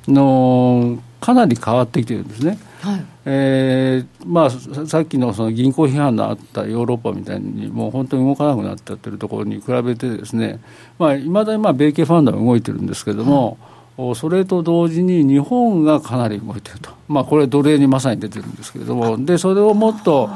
[0.06, 2.60] のかなり変わってきてるんですね。
[2.80, 3.06] はい。
[3.26, 10.60] えーまあ、さっきのその銀行批判のあったヨーロッパみたいに、もう本当に動かなくなっちゃってるところに比べてですね、
[10.98, 13.58] いまあ、未だにまあ米系ファンドは動いてるんですけれども、
[13.98, 14.16] はい。
[14.16, 20.30] それと同時に日本がかなり動いてると、まあ、これ、奴隷にまさに出てるんですけれども、でそれをもっと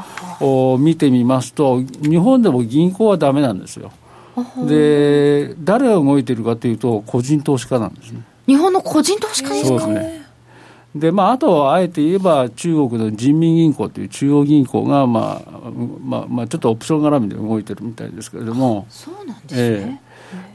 [0.79, 3.93] 見てみますと、日本でも銀行はだめなんですよ。
[4.67, 8.21] で、誰が動いてるかというと、個人投資家なんですね。
[8.47, 9.79] 日本の個人投資家ですか？
[9.79, 10.22] そうですね。
[10.95, 15.71] でまあ、あとあえて言えば、中国の人民銀行という中央銀行が、まあ
[16.05, 20.13] まあまあ、ちょっとオプション絡みで動いてるみたいですけれども、そうなんですね、えー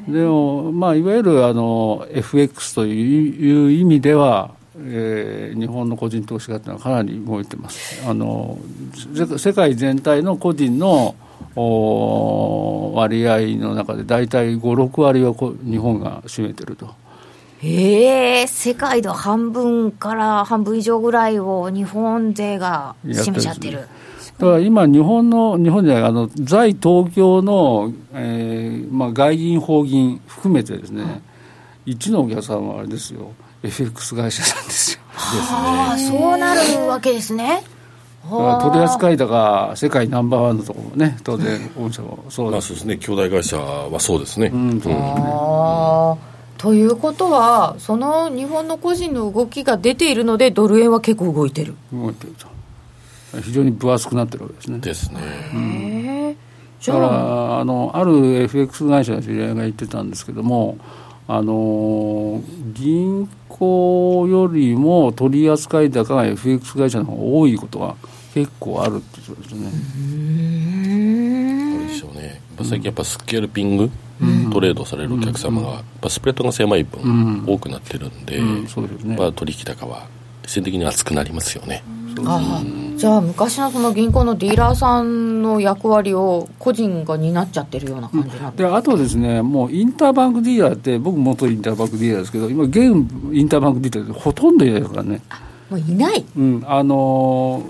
[0.09, 8.03] でも、まあ、いわゆるあの FX という意味では、えー、日本の個人投資家というのはかなり動いてます。
[8.09, 8.59] あの
[9.39, 11.15] 世界全体の個人の
[11.57, 16.95] お割合の中で大体5、6割は日本が占めてると。
[17.63, 23.89] ええー、世界の半分から半分以上ぐらいを日本勢が占めちゃってる。
[24.39, 31.21] だから今、日本の、日本じゃない、あの在東京の、えーまあ、外銀、法銀含めてですね、
[31.85, 33.33] 一のお客さんはあれですよ、
[33.65, 35.01] FX 会社なんですよ。
[35.11, 37.65] はあ、そうなるわけですね。
[38.29, 44.51] 取り扱い高世界ナンバーワンのところもね、当然、御社もそうです,、ですね、兄弟会社はそうですね。
[44.53, 46.38] うん、そうですね。
[46.59, 51.75] ということは、その日本の個人の動きが出ているので、ドル円は結構動いてる。
[51.93, 52.47] 動いてると。
[53.43, 54.79] 非常に分厚くなってるわけですね。
[54.79, 55.21] ですね。
[55.55, 56.37] うん、
[56.87, 60.79] だからあのある FX 会社の知り合いが言ってたんですけども
[61.27, 62.43] あの
[62.73, 67.97] 銀行よりも取り扱い高が FX 会社の方が多いことが
[68.33, 69.67] 結構あるってことですね。
[69.67, 69.71] あ
[71.81, 72.41] れでしょうね。
[72.59, 73.91] 最近やっぱスケルピング、
[74.53, 78.41] トレードされるお客様が、やっぱスプレッドが狭い分、多くなってるんで、
[79.17, 80.07] まあ、取引高は
[80.43, 81.83] 必然的に厚くなりますよね。
[82.27, 82.63] あ
[82.97, 92.77] じゃあ昔のその銀行のディーラーさんの役割を個人が担っちゃってるような感じなんであとですねもうインターバンクディーラーって僕元インターバンクディーラーですけど今現
[93.33, 95.21] インターバンクディーラーってほとんどいないですからね。
[95.71, 97.63] もういない、うん、あの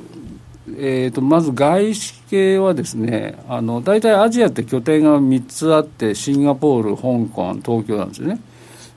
[0.77, 8.41] えーと、まず外資系はですねあの大体アジアって拠点が3つあってシンガポール香港東京なんですよね。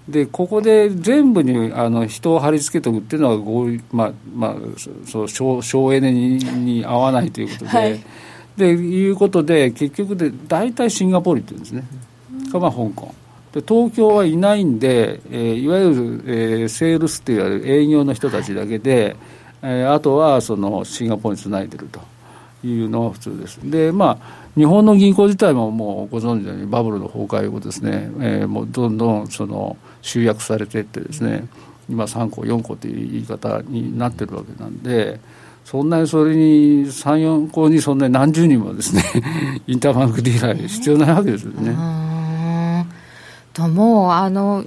[0.10, 4.56] でここで全部にあの人を貼り付けておくっていうのはまあまあ、
[5.08, 7.68] そう省省エネにに合わないということで。
[7.70, 8.00] はい、
[8.58, 11.84] でいうことで結局で大体シンガポールって言うんですね、
[12.52, 13.14] かまあ香港。
[13.54, 19.16] で東京はいないんで、えー、いわゆる、えー、セールスっていわれる営業の人たちだけで、
[19.64, 22.02] えー、あとはそのシンガポールにつないでると
[22.66, 31.48] いうのが普通ですでまあ日本の銀行自体ももうご存知のようにバブルの崩壊後ですね、えー、もうどんどんその集約されていってですね
[31.90, 35.20] 今3個4個という言い方になってるわけなんで
[35.66, 39.04] そんなにそれに3、4校にそんなに何十人もですね
[39.68, 42.86] インターバンクディーラー必要ないわけですよね。
[43.54, 44.66] ともうあの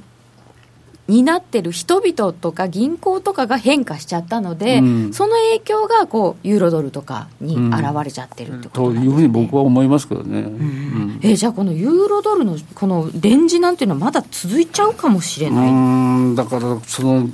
[1.06, 8.88] になってる人々とか銀行とかが変化しちゃったので、うん、その影響がこうユーロドルとかに現れちゃってるってこと、ね。
[8.88, 10.46] うん、というふうに僕は思いますけどね、うん。
[10.46, 16.36] うん、えじゃあこのユーロドルのこのレンジなんていうのはまだ続いちゃうかもしれない。
[16.36, 17.28] だからその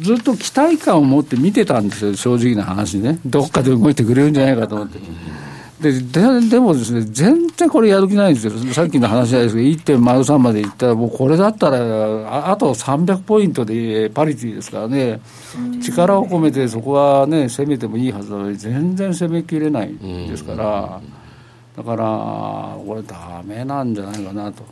[0.00, 3.18] ずっと期待感を持って見てたんですよ正直な話ね。
[3.26, 4.98] どっかで動いてくれるんじゃないかと思って。
[5.80, 11.78] でででもですね、全然これやる気ないんですよ、さっきの話ですけど、1.03までいったら、もうこれだったら
[12.28, 15.20] あ、あと300ポイントでパリティですからね、
[15.80, 21.00] 力を込めてそこはね、攻めてもいいはずなのに、全然攻めきれないですから、
[21.76, 24.64] だから、これ、だめなんじゃないかなと。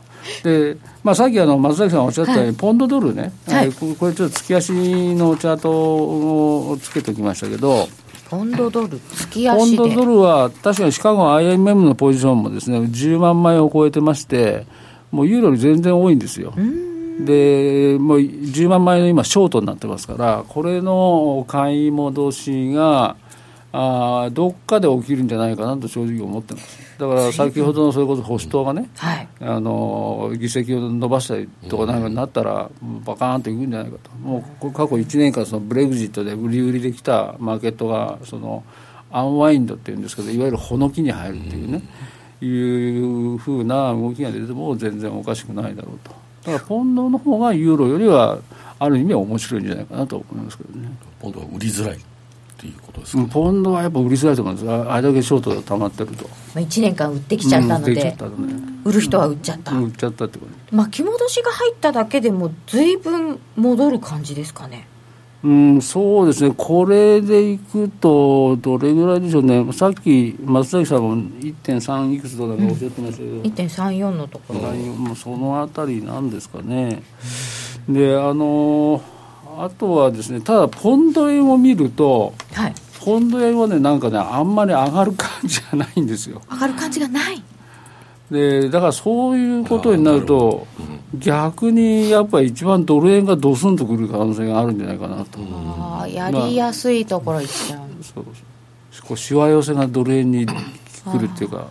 [0.42, 7.88] でまあ、さっきあの松崎さんおっしゃったように、はい、ポンドドルね、はい、これちょっと月足のチャートをつけておきましたけど、
[8.29, 14.67] ポンドドル、月足ポンドドルは、確かにシカゴ IMM のポジションもですね10万枚を超えてまして、
[15.12, 16.53] もうユーロより全然多いんですよ。
[17.21, 23.17] でもう10万枚の今、ショートになってますから、これの買い戻しが、
[23.73, 26.86] あどっかで起きるんじゃないかなと正直思ってます。
[26.99, 32.71] だから先ほどのそれこそ保守党がね、はい、あの議席を伸ばしたりとかなんかになったら、
[33.05, 38.65] バカーンといくんじゃないかと、もう過去1年間、そのブレグジットで売り売りできたマーケットが、その
[39.11, 41.83] アンワインドっていうんですけど、いわゆるほのきに入るっていうね、
[42.41, 46.11] いうふうな動きが出ても全然おかしくないだろうと。
[46.51, 48.39] だからポンドの方がユーロよりは
[48.79, 50.89] ある意味面白いんじゃないかなと思いますけどね。
[51.21, 51.99] ポンドは売りづらい
[52.57, 54.71] っていうことですか、ね、ポンドはやっぱ売りづらいと思うんです。
[54.71, 58.16] あれだけショートが溜まってると、まあ、1年間売ってきちゃったので、ね、
[58.85, 60.77] 売る人は売っちゃった、売っちゃったってこと。
[60.77, 64.88] 巻き戻しが入っただけでも随分戻る感じですかね。
[65.45, 77.03] うん、そうですね、これでいくと、どれぐらいでしょうね、さっき松崎さんも1.3いくつとかおっしゃってましたけど、うん、1.34のところ、もうそのあたりなんですかね。
[77.88, 79.16] であのー
[79.59, 86.42] あとはですね、ただ、ポンド円を見ると、はい、ポンド円はね、なんかね、あんまり上がる感じがないんですよ。
[86.51, 87.42] 上がる感じがない
[88.31, 90.66] でだからそういうことになると、
[91.16, 95.38] 逆にやっぱり一番ドル円がドスンとくる可能性があるんじゃないかなと。
[96.03, 98.25] あやりやすいところいっちゃう、まあ、そう
[99.07, 100.53] こうしわ寄せがドル円に来
[101.19, 101.66] るっていうか。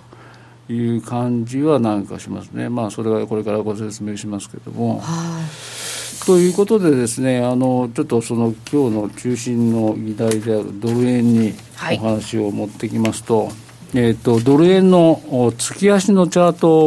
[0.67, 4.99] いう感じはなんかしますね、まあ、それはこれからご説明しますけれども。
[4.99, 11.53] はいということでですねあのちょっとその今日の中心の議題であるドル円に
[11.93, 13.53] お話を持ってきますと、はい、
[13.95, 16.85] えーと、ドル円の月足のチャート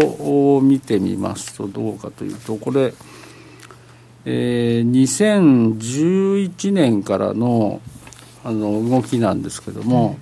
[0.56, 2.94] を見てみますとどうかというとこれ、
[4.24, 7.80] えー、2011年からの
[8.44, 10.16] あの動きなんですけども、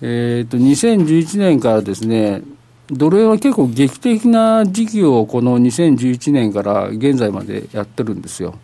[0.00, 2.42] うん、えーと2011年からですね
[2.90, 8.54] ドル円は結構劇的な時期をこの2011年から現在までやってるんですよ。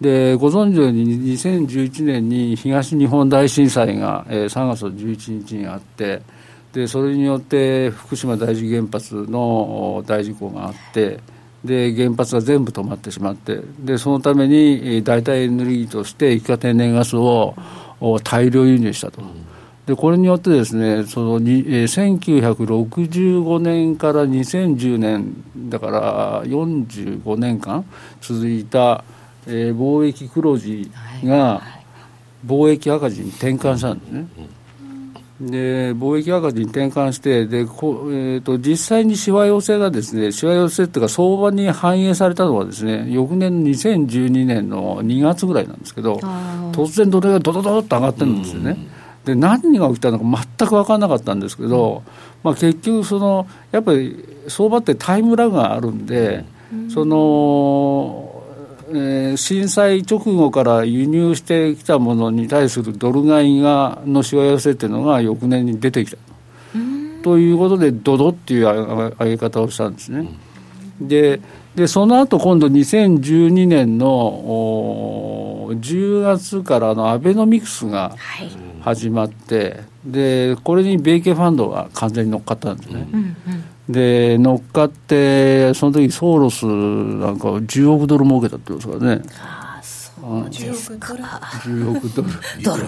[0.00, 6.22] でご存知のように2011年に東日本大震災が、えー、3月11日にあって
[6.72, 11.20] でそれによって福島第一原発の大事故があって
[11.64, 17.54] で原発が全部止まってしまってでそのために代替エネルギーとして液化天然ガスを
[18.24, 19.22] 大量輸入したと。
[19.86, 27.84] でこれによってですねそのに、えー、1965年から2010年だから45年間
[28.20, 29.04] 続いた、
[29.46, 30.90] えー、貿易黒字
[31.24, 31.62] が
[32.46, 34.26] 貿易赤字に転換したんですね。
[35.40, 46.16] で貿易赤字に転換してでこ、えーと、実際にしわ寄せがですねしわ寄せっていうか相場に反映されたのはですね翌年の2012年の2月ぐらいなんですけど
[46.72, 48.76] 突然どれがドドドッと上がってるんですよね。
[49.24, 50.24] で何が起きたのか
[50.58, 52.02] 全く分からなかったんですけど、
[52.42, 56.44] まあ、結局その、やっぱり相場ってタイムラグがあるんで、
[56.88, 58.32] その
[58.94, 66.18] えー、震災直後から輸入してきたものに対するドル買いがのしわ寄せっていうのが翌年に出てきた。
[67.22, 70.28] ということで、ドドっていう上げ方をしたんですね。
[71.00, 71.40] で
[71.74, 78.50] でその後今度2012年の10月からのアベノミクスが、はい
[78.82, 83.08] 始まって、でこれに米系ファンドが完全に乗っかったんですね。
[83.12, 89.22] うんうん、で乗っかってその時ソーロスなんか10億ドル儲けたってことですからね。
[90.22, 91.22] 10億ドル。
[91.22, 92.28] 10億ドル。
[92.62, 92.86] ドル。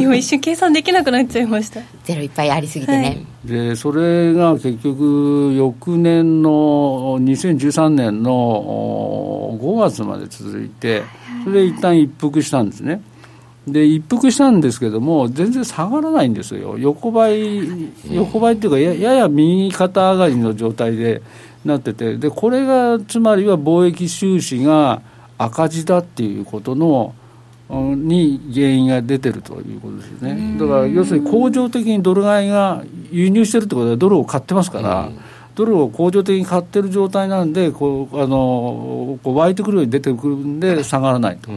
[0.00, 1.80] 今一瞬計算できなくなっちゃいました。
[2.04, 11.02] ゼロいっぱいありすぎてね、はい、でそれが結局翌年の2013年の5月まで続いて
[11.42, 13.02] それで一旦一服したんですね
[13.66, 17.62] で一服したんですけども、全然下がらないんですよ、横ばい、
[18.10, 21.22] 横ばいっていうかや、やや右肩上がりの状態で
[21.64, 25.00] なってて、でこれがつまりは貿易収支が
[25.38, 27.14] 赤字だっていうことの、
[27.70, 35.10] に原因が出てるということですよね、だから要するに恒常的にドル買いが輸入してるってことは、ドルを買ってますから。
[35.54, 41.48] ドルを恒常的に買ってる状態なんで、こうあのこう湧いてくるように出てくるんで、下がらないと。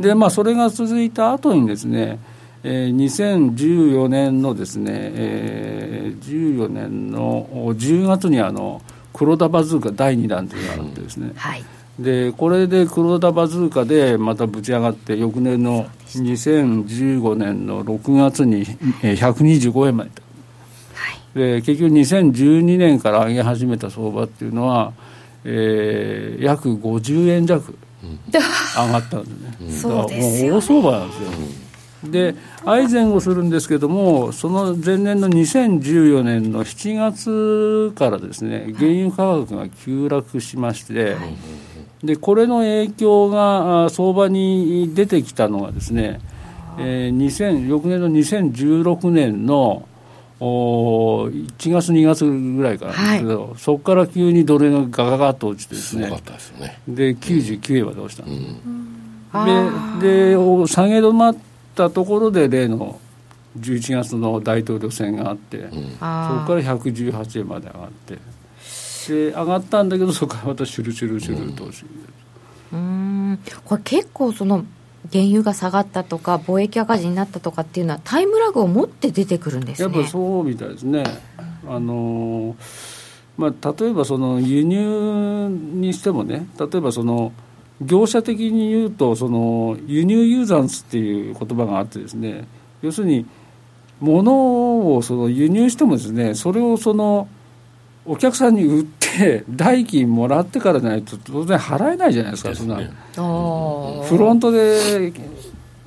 [0.00, 2.18] でまあ、それが続いた後にですね、
[2.62, 8.82] えー、2014年のですね、えー、14年の10月にあの
[9.12, 11.64] 黒田バズーカ第2弾というのがあってですね、はい、
[11.98, 20.10] でこれで黒田バズーカでまたぶち上がって翌年の2015年の6月に125円まで
[21.34, 24.94] で結局2012年から上げ始めた相場っていうのは、
[25.44, 27.76] えー、約50円弱
[28.30, 31.28] 上がったんでね、うん、そうですよ、ね、大相場なんですよ、
[32.04, 32.34] うん、で
[32.64, 41.20] 愛前後するんですけどもその前年の2014年の7月からですね原油価格が急落しまして、は
[42.02, 46.20] い、でこれの影響が相場に出てきたのがですね、
[46.78, 49.88] えー、2000翌年の2016年の
[50.38, 56.78] お1月、2月ぐらいからですけど、はい、そこから急にドル円がガガガッと落ちてですね、ですね。
[56.86, 61.36] で99円まで落ちた、うん、でで下げ止まっ
[61.74, 63.00] たところで例の
[63.58, 68.18] 11月の大統領選があって、うん、そこから118円まで上がって
[69.08, 71.64] で上がったんだけどそこからまたシュルシュルシュルと、
[72.72, 74.64] うん、これ結構その
[75.12, 79.94] 原油が下がったとか貿易赤字になったとかっていうのはタイムラグを持って出てくるんですね。
[79.94, 81.04] やっぱそうみたいですね。
[81.68, 82.56] あの
[83.36, 87.32] まあ、例えばその輸入にしてもね例えばその
[87.82, 92.46] 業者的に言うとその輸入ユーザンスっていう言葉があってですね
[92.80, 93.26] 要するに
[94.00, 97.28] 物をその輸入してもですねそれをその
[98.06, 105.12] お客さんに売って代金もらってからじゃないと当然払えないじゃないですか、そんなフロントで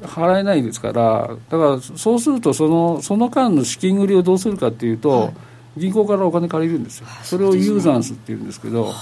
[0.01, 5.33] 払えないですからだからそうするとそのその間の資金繰りをどうするかっていうと、はい、
[5.77, 7.07] 銀行からお金借りるんですよ。
[7.23, 8.93] それをユーザンスっていうんですけど。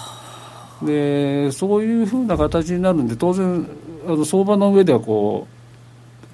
[0.82, 3.68] でそういうふうな形になるんで当然
[4.06, 5.48] あの相場の上ではこ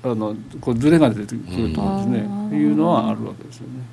[0.04, 2.20] うあのこうずれが出てくるとですね、
[2.52, 3.84] いうのはあるわけですよね。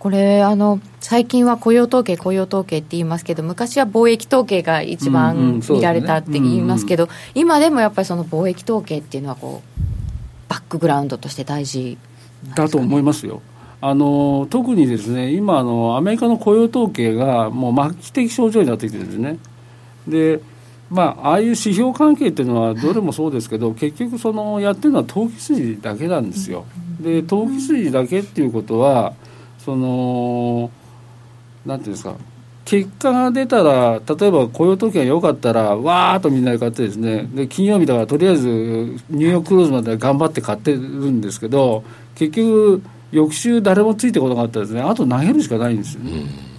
[0.00, 9.80] これあの最近は雇用統計雇用統計って言いますけど昔は貿易統計が一番見られたって言いますけど、うんうんねうんうん、今でもやっぱりその貿易統計っていうのはこう
[10.48, 11.98] バックグラウンドとして大事、
[12.44, 13.42] ね、だと思いますよ。
[13.82, 19.38] あの特にですね今あのアメリカの雇用統計がもう末期的症状になってきてるんですね。
[20.08, 20.40] で
[20.90, 26.64] まあ、ああいう指標関係っていうのはどれもそうですけど、結局そのやってるのは投機筋だけなんですよ。
[27.00, 29.14] で投機筋だけっていうことは
[29.64, 30.70] その
[31.66, 32.16] なんていうんですか
[32.64, 41.82] 結果が出たら例えば雇用統計が良かったらわーっとみんなで買ってですねで金曜日だからとりあえずニューヨーククローズまで頑張って買ってるんですけど
[42.14, 42.82] 結局
[43.12, 46.50] 翌週誰もついてこなかったらですねあと投げるしかないんですよね。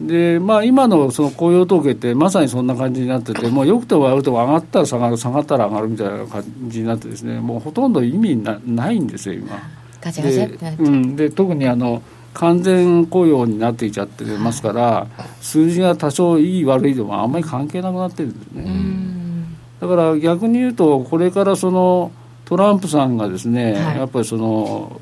[0.00, 9.58] でまあ、今のその雇用統計ってまさにそんな感じになっててもうよくても悪くても上がったら下がる下がったら上がるみたいな感じになってですねもうほとんど意味なないんですよ今。
[10.02, 10.46] ガチガチで,、
[10.78, 12.02] うん、で特にあの
[12.36, 15.06] 完全雇用になってきちゃってますから、
[15.40, 18.66] 数字が多少いい悪いでもあんまり関係なくなってるんですね。
[19.80, 22.12] だから逆に言うと、これからその
[22.44, 25.00] トランプさんがですね、はい、やっぱりその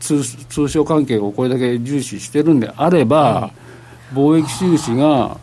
[0.00, 3.50] 通通商関係をこれだけ重視してるんであれば、は
[4.12, 5.38] い、貿易収支が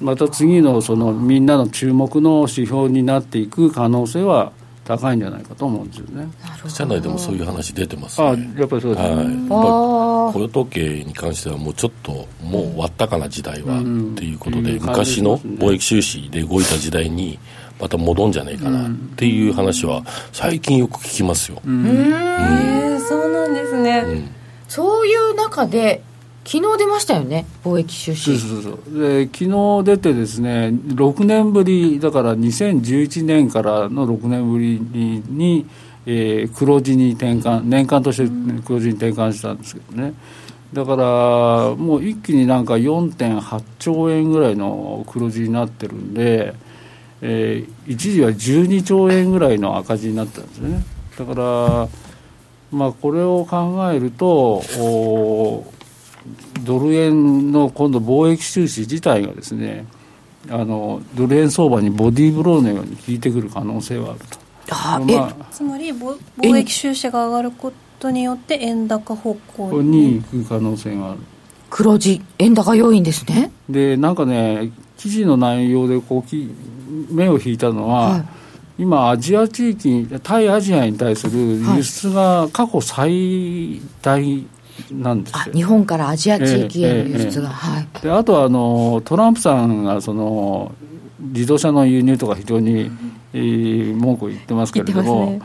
[0.00, 4.52] また次のそのみんなの注目の指標になっていく可能性は
[4.86, 6.28] 高いんじゃないかと思うんですよね。
[6.68, 8.26] 社内でもそういう話出てます、ね、
[8.56, 9.14] あやっぱりそうですね。
[9.16, 13.82] はい、雇用統計に関してはもうちょっともう終わったかな時代は、っ
[14.14, 17.38] ていうことで、昔の貿易収支で動いた時代に
[17.80, 21.60] また戻んじゃないかなっていう話は最近よく聞きますよ。
[21.66, 24.04] うん、うん、そうなんですね。
[24.06, 24.28] うん、
[24.68, 26.02] そういう中で
[26.46, 28.38] 昨日出ましたよね、貿易収支。
[28.38, 35.66] そうそうそうで昨日出てですね、6年ぶり、だから2011年からの6年ぶりに、に
[36.06, 40.14] えー、黒字に転換、年間として黒字に転換したんですけどね。
[40.72, 46.54] だからもう一気になんか4.8兆円ぐらいの黒字になってるんで、
[47.22, 50.84] えー、一時は12兆円ぐらいの赤字になったんですね。
[51.18, 51.88] だから、
[52.70, 54.62] まあ、これを考えると、
[56.64, 59.86] ドル円の今度、貿易収支自体がですね
[60.50, 64.46] あのドル円相場にボディーブローのように効いてくる可能性はあると。
[64.70, 66.18] あ、まあ、つまり貿
[66.56, 71.20] 易収支が上がることによって円高方向に行く可能性がある。
[71.70, 73.50] 黒字円高要因ですね。
[73.68, 76.50] でなんかね記事の内容でこうき
[77.10, 78.24] 目を引いたのは、はい、
[78.78, 84.46] 今アジア地域対アジアに対する輸出が過去最大
[84.92, 90.74] なんです日本からアジア地域への輸出が、はい、であとはあのトランプさんがその
[91.18, 92.90] 自動車の輸入とか非常に、
[93.32, 95.40] えー、文句を言ってますけれども、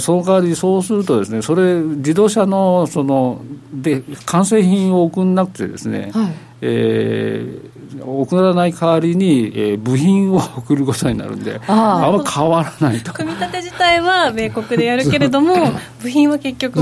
[0.00, 13.12] その代わりそうするとですねそれ自動車のそので完成品を送んなくてですね、はい、えー、送らない代わりに、えー、部品を送ることになるんであんま変わらないと。
[13.12, 15.54] 組み立て自体は米国でやるけれども
[16.00, 16.80] 部品は結局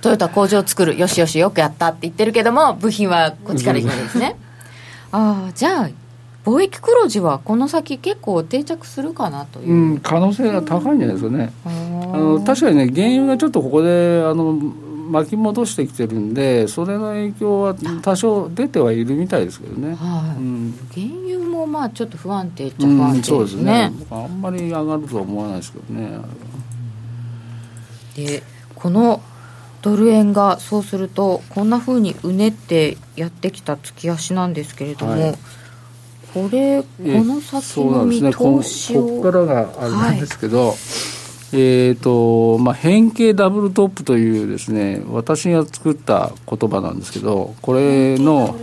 [0.00, 4.36] トヨタ工場作るよしよしよくやったって言ってるけども部品はこっちから行くんですね。
[5.12, 5.90] ああじゃあ
[6.44, 11.68] 貿易黒字はこの先結構定着するかなという、うん、可能性が高いんじゃないですかね、あ
[12.16, 14.58] の確かにね原油がちょっとここであの
[15.10, 23.92] 巻き戻してきてるんでそれの影響は多少出てはいるみたいですけどね、はい、うん、原油もまあちょっと不安定っちゃ不安定ですね、うん、そうですね。
[24.10, 26.18] あんまり上がるとは思わないですけどね。
[28.16, 28.42] で
[28.74, 29.20] この
[29.82, 35.38] ドル円がそうするとこんなふうにうねってやってきた月足なんですけれども、はい。
[36.32, 40.76] これ、この先の見通しを、ね、ここからがあれなんですけど、はい、
[41.52, 48.56] えーとまあ、変形ダブルトップというですね私が作った言葉なんですけどこれの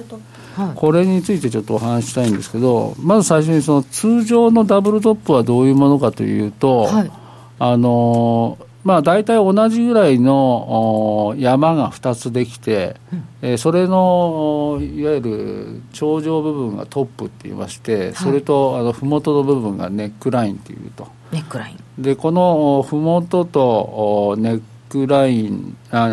[0.75, 7.11] これについてちょっとお話したいんですけどまず最初にその通常のダブルトップはどういうものかというと、はい、
[7.59, 12.95] あのまあ、大体同じぐらいの山が2つできて、
[13.41, 21.16] うん、それのいわゆる頂上部分がトップって言いまして、はい、それとあの麓の部分がネックラインっていうと。
[21.31, 22.01] ネックライン。
[22.01, 26.07] でこの麓とネックラインあ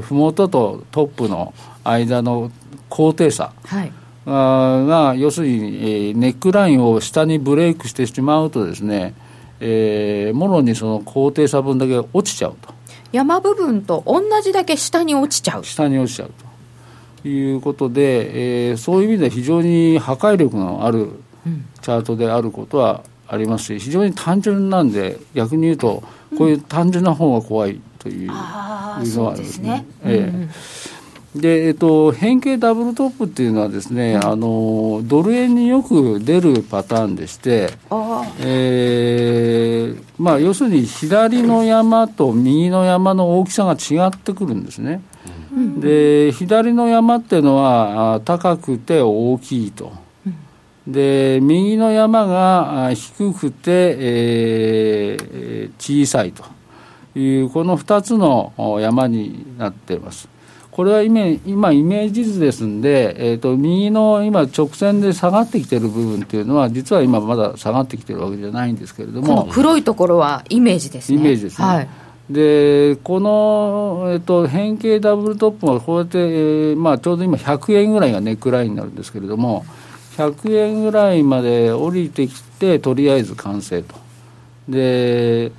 [0.00, 1.52] 麓とトップの
[1.84, 2.50] 間の
[2.88, 3.92] 高低差、はい。
[4.26, 9.14] が要するに、ネックラインを下にブレイクしてしまうとですね
[9.60, 12.74] えー、もろにその高低差分だけ落ちちゃうと。
[13.12, 15.64] 山部分と同じだけ下に落ちちゃう。
[15.64, 16.32] 下に落ちちゃう
[17.22, 21.12] ということで、えー、そういう意味で非常に破壊力のある
[21.80, 26.02] チャートであることはありますし非常に単純なんで逆に言うと
[26.38, 29.84] こういう単純な方が怖いというのはですね。
[30.04, 30.96] えー
[31.36, 37.70] で、えっと、変形ダブルトップっていうのはですね、あのドル円によく出るパターンでして、
[38.40, 45.02] えーまあ、要するに左の山と右の山の大きさが違ってくるんですね。
[45.54, 49.92] うん、で左の山っていうのは高くて大きいと。
[50.86, 56.44] で右の山が低くて、えー、小さいと
[57.18, 60.28] いうこの2つの山になっています。
[60.76, 71.18] これは今、今イメージ図ですんで、えーと、右の今、直線で下がってきてる部分っていうのは、実は今、まだ下がってきてるわけじゃないんですけれども、黒いところはイメージですね。
[71.18, 71.66] イメージですね。
[71.66, 71.88] はい
[72.28, 79.64] でこの、えっと、変形ダブルトップはこうやって、えーまあ、ちょうど今100円ぐらいがネックラインになるんですけれども
[80.16, 83.94] 100円ぐらいまで降りてきてとりあえず完成と。
[84.68, 85.52] で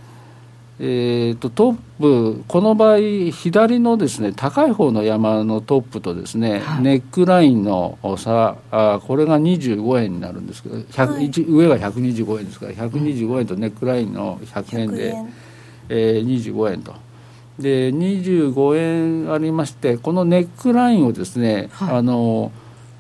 [0.80, 2.98] えーと、トップ、この場合、
[3.32, 10.82] 左のですね高い方の山のトップとですね、はい、ネックラインの差あ、これが25円になるんですけど、は
[11.20, 15.34] い、上が125円ですから、125円とネックラインの100円で、円。
[15.90, 16.94] えー、25円と。
[17.58, 22.52] で25円ありまして、このネックラインをですね、はい、あの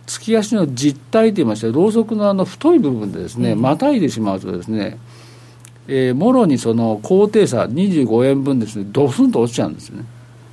[0.07, 4.97] 月足の実体といいまして、ろうそくのあの太い部分でですね、またいでしまうとですね、
[5.87, 10.03] えー、もろにその高低差25円分ですねドスンと落ちちゃうんですね。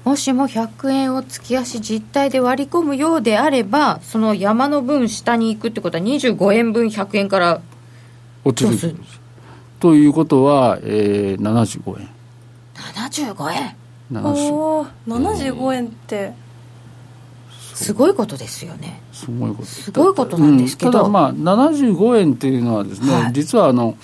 [0.04, 7.62] もしも100円を月足実態で割り込むようであればその山の分下に行くってことは25円分100円から
[8.44, 9.20] 落ちるんです。
[9.80, 12.08] ということは、えー、75円。
[12.74, 13.76] 75円。
[14.12, 16.32] お75円って
[17.74, 19.00] すごいことですよね。
[19.12, 19.64] すごいこと。
[19.64, 23.96] すごいことなんですけど、うん、ただまあ75円っていうのはですね、はい、実はあの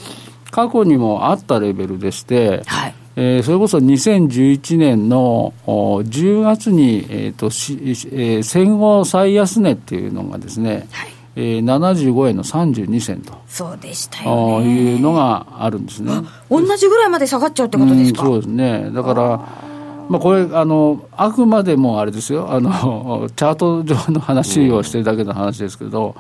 [0.51, 2.95] 過去にもあったレベルでして、はい。
[3.17, 11.11] えー、それこそ2011年の10月に、えーとしえー、戦後最安値っていうのがですね、はい。
[11.37, 13.41] えー、75円の32銭と。
[13.47, 16.13] そうでしたよ、ね、いうのがあるんですね。
[16.51, 18.91] 同じぐらいまで下がっちゃうってことですか、うん、そうですね。
[18.93, 19.70] だから
[20.11, 22.51] まあ、これあのあくまでもあれですよ。
[22.51, 26.17] あの チャート上の話をしてるだけの話ですけど、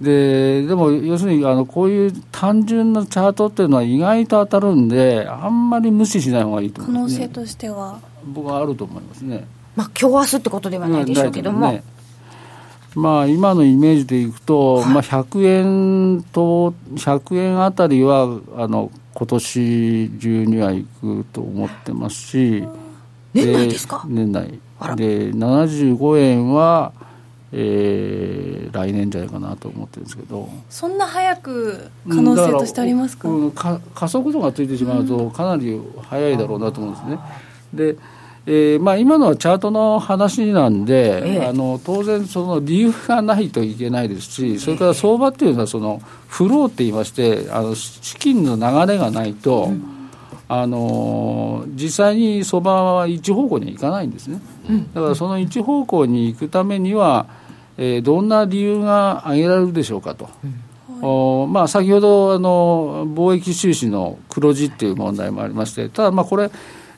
[0.00, 8.00] ででも要するにあのこういう単純なチャートっていうのは意外と当たるんであんまり無視しない方がいいと思います、ね、可能性としては。
[8.26, 9.46] 僕はあると思いますね。
[9.76, 11.84] まあ今日明日ってことではないでしょうけども、ね、
[12.96, 22.64] まあ今のイメージでいくと、はい、まあ100円と100円あたりはあの今年中にはいくと思ってますし
[23.34, 24.04] 年内ですか？
[24.06, 24.58] 年内。
[24.96, 26.92] で75円は
[27.54, 30.48] えー、来年じゃないかなと思ってるんですけど。
[30.70, 33.28] そんな早く可能性としてありますか？
[33.28, 35.78] うん、か加速度がついてしまうとかなり
[36.08, 37.18] 早いだろうなと思うんですね。
[37.74, 37.96] で
[38.44, 50.01] えーまあ、今のはチャートの話なんで、ええ、あの当然、その理由がないといけないですし、それから相場っていうのはその、フローって言いまして、あの資金の流れがないと、うん、
[50.54, 54.38] あの実際に相場は一方向にはいかないんですね。
[54.92, 57.26] だからその一方向に行くためには、
[57.78, 60.28] えー、どんな理由が挙げられるでしょうかと。
[61.00, 66.50] おまあ、先ほどあの貿易収支の黒字っていう問題もありまして、ただ、まあ、これ、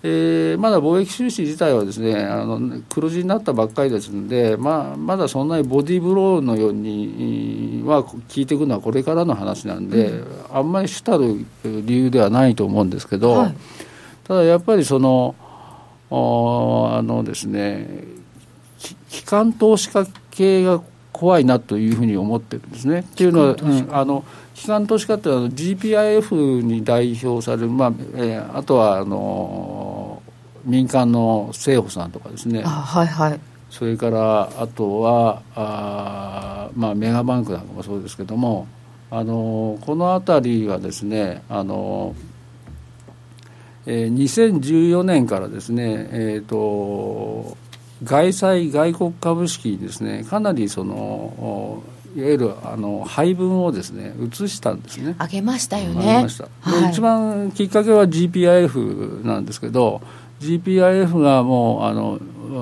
[0.07, 10.15] えー、まだ貿易収支自体はですねあの黒字になったばっかりですので、まあ、まだそんなにボディーブローのようには聞いていくのはこれからの話なんで、う
[10.53, 13.55] ん、あんまり主たる理由ではないと思うんですけど、はい、
[14.25, 15.35] ただやっぱりその
[16.11, 18.05] あのですね
[19.09, 20.83] 機関投資家系が
[21.13, 23.01] 怖いなというふうに思ってるんですね。
[23.01, 24.23] っていうのは、うん、あの
[24.55, 29.84] 機関投資家っていうのは GPIF に代表される、まあえー、あとはあの
[30.65, 32.63] 民間の政府さんとかですね。
[32.63, 33.41] はいはい。
[33.71, 38.69] それからあとはあ、まあ、メガバンクなんかもそうですけども
[39.11, 42.15] あのこの辺りはですねあの、
[43.85, 47.57] えー、2014年からですね、えーと
[48.03, 51.83] 外債外国株式にですねかなりその
[52.17, 60.01] いわゆるあの配分をですね移したんですね上げましたよねました、はい、一番きっかけは GPIF なんですけど
[60.41, 62.19] GPIF がもうあの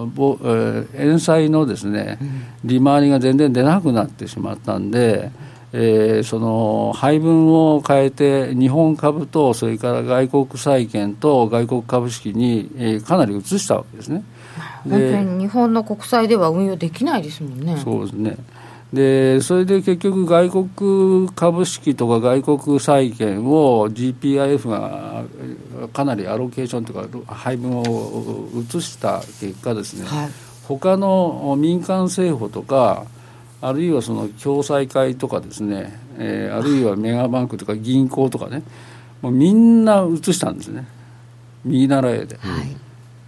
[0.06, 2.18] ぼ、えー、円債のですね
[2.64, 5.30] 利回りが全然出なくなってしまったんで、
[5.72, 14.24] えー、その配分を変えて日本株とそれから外国債券と外国株式に、えー、かなり移したわけですね。
[14.84, 17.76] 本当に日本の国債では運用できないですもんね。
[17.76, 18.36] そうですね
[18.92, 25.24] でそれで結局、外国株式とか外国債券を GPIF が
[25.94, 30.30] かなりアロケーションというか、配分を移した結果ですね、はい、
[30.68, 33.06] 他の民間政府とか、
[33.62, 38.62] あるいはその共済会とかですね、えー、あるいはメガバンクとか銀行とかね、
[39.22, 40.86] もうみんな移したんですね、
[41.64, 42.36] 右習えで。
[42.36, 42.76] はい。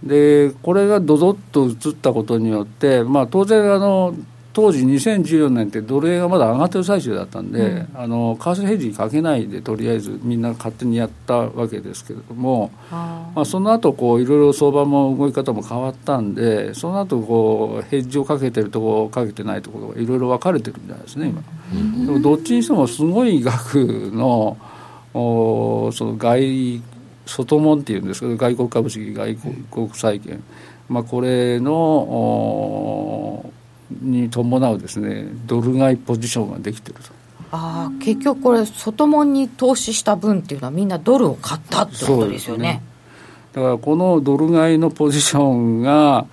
[0.03, 4.13] でこれがどどっと移ったことによって、まあ、当然あの
[4.55, 21.43] 当時2014年ってドル円がまだ上がってる最中だったんで、うん、あの為替ヘッジかけないでとりあえずみんな勝手にやったわけですけれどもまあ、その後こういろいろ相場も動き方も変わったんでその後こうヘッジをかけてるところかけてないところがいろいろ分かれてるんじゃないですね今、
[21.73, 23.75] うん、でもどっちにしてもすごい額
[24.13, 24.57] の
[25.13, 26.81] おその外
[27.25, 29.35] 外門っていうんですけど外国株式外
[29.69, 30.41] 国債券、
[30.87, 31.71] まあ、これの
[34.25, 37.11] に伴うですねドル買いポジションができてると。
[37.51, 42.81] あ結局これ外門に投資した分っていうのはみんなドルを買ったってことですよね、ね、
[43.53, 46.25] だからこのドル買いのポジションが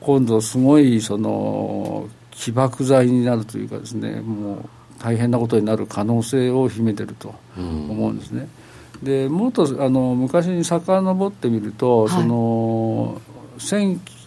[0.00, 4.68] 今度すごいその起爆剤になるというかですねもう
[5.02, 8.42] 大変なことになる可能性を秘めてると思うんですね。
[8.42, 8.48] うん
[9.02, 13.20] でもっとあの昔に遡ってみると、はい、その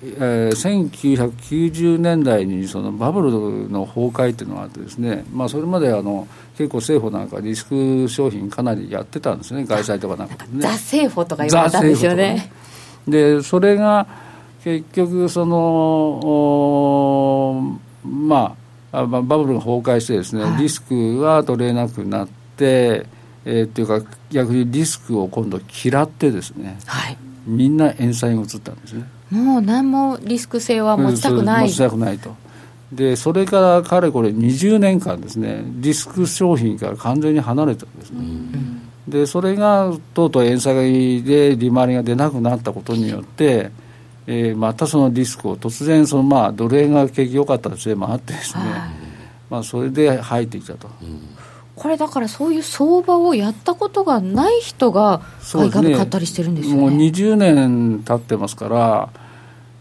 [0.06, 6.28] えー、1990年代にそのバブルの崩壊っていうのがあってですね、まあ、それまであの
[6.58, 12.52] 結構政府なんかリスク商品かなりやってたんですね外債とかなんか、ね、ザ政府とか言われたんですよね。
[13.08, 14.08] でそれが
[14.64, 16.60] 結局その
[18.06, 18.56] ま
[18.92, 22.28] あバブルが崩壊してですね、はい、リスクは取れなくなっ
[22.58, 23.08] て
[23.46, 29.06] えー、っていうか逆にリスクを今度嫌ってですね、はい、みんな円債に移ったんですね。
[29.32, 31.68] もう何もリスク性は持ちたくない。
[31.68, 32.36] 持ちたくないと。
[32.92, 43.72] でそれからかれこれ20年間ですねリスク商品から完全に離れたんですね、うん、でそれがとうとう円債で利回りが出なくなったことによって
[44.26, 48.72] えー、またそのリスクを突然その、まあ、ドル円が景気良かったせいもあってですね、はい、
[49.50, 51.20] まあ、それで入ってきたと、うん
[51.76, 55.22] これだからそういう相場をやったことがない人が
[55.52, 59.10] 買い株買ったりしてるんですよね、ね、もう20年経ってますから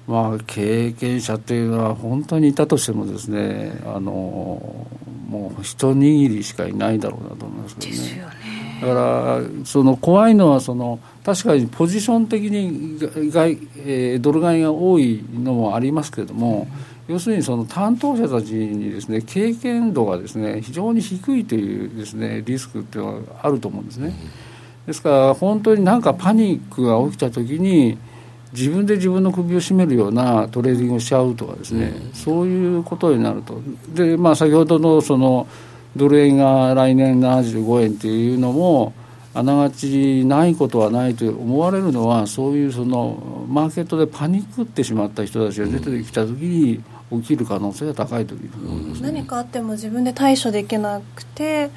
[0.07, 4.87] まあ経験者っていうのは本当にいたとしてもですねあの
[5.29, 8.33] もう一握りしかいないだろうなと思いますけどね。
[8.83, 12.99] だからその怖いのはその確かにポジション的に
[13.31, 16.67] 外、えー、ドル買いが多いのもありますけれども、
[17.13, 24.15] 要するにその担当者たちにですね経験度がですね非常に低いというですねリスクっていうのがあると思うんですね。
[24.87, 27.99] ですから本当になんかパニックが起きた時に
[28.53, 33.61] 自分で自分の首を絞めるようなトレーディングをしちゃうとかですね、そういうことになると。
[33.95, 35.47] でまあ先ほどのその
[35.95, 38.95] ドル円が来年75円っていうのも
[39.35, 46.83] あながちないことはないと思われるのはそういうそのマーケットでパニックってしまった人たちが出てきた時に
[47.21, 51.71] 起きる可能性が高いというふうに思います、ね、何かあっても自分で対処できなくて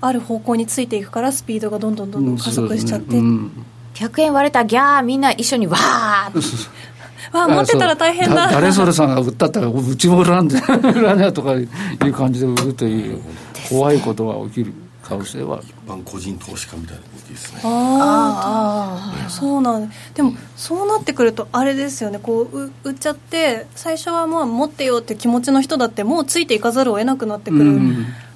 [0.00, 3.46] ある方向についていくからスピードがどんどんどんどん加速しちゃって、うん。
[3.46, 8.48] ねうん、100円割れたギャーみんな一緒にわーわ 持ってたら大変だ。
[8.48, 11.66] 誰それさんが売ったったらうちも売らんで売らねとかい
[12.08, 13.20] う感じで売るという
[13.68, 14.74] 怖いことが起きる
[15.04, 15.60] 可能性は。
[15.60, 17.60] 一般個人投資家みたいな動きですね。
[17.62, 22.18] ああそうなんでもそうなってくるとあれですよね。
[22.18, 27.80] こう売っちゃって最初はまあ持ってよって気持ちの人だってもうついていかざるを得なくなってくる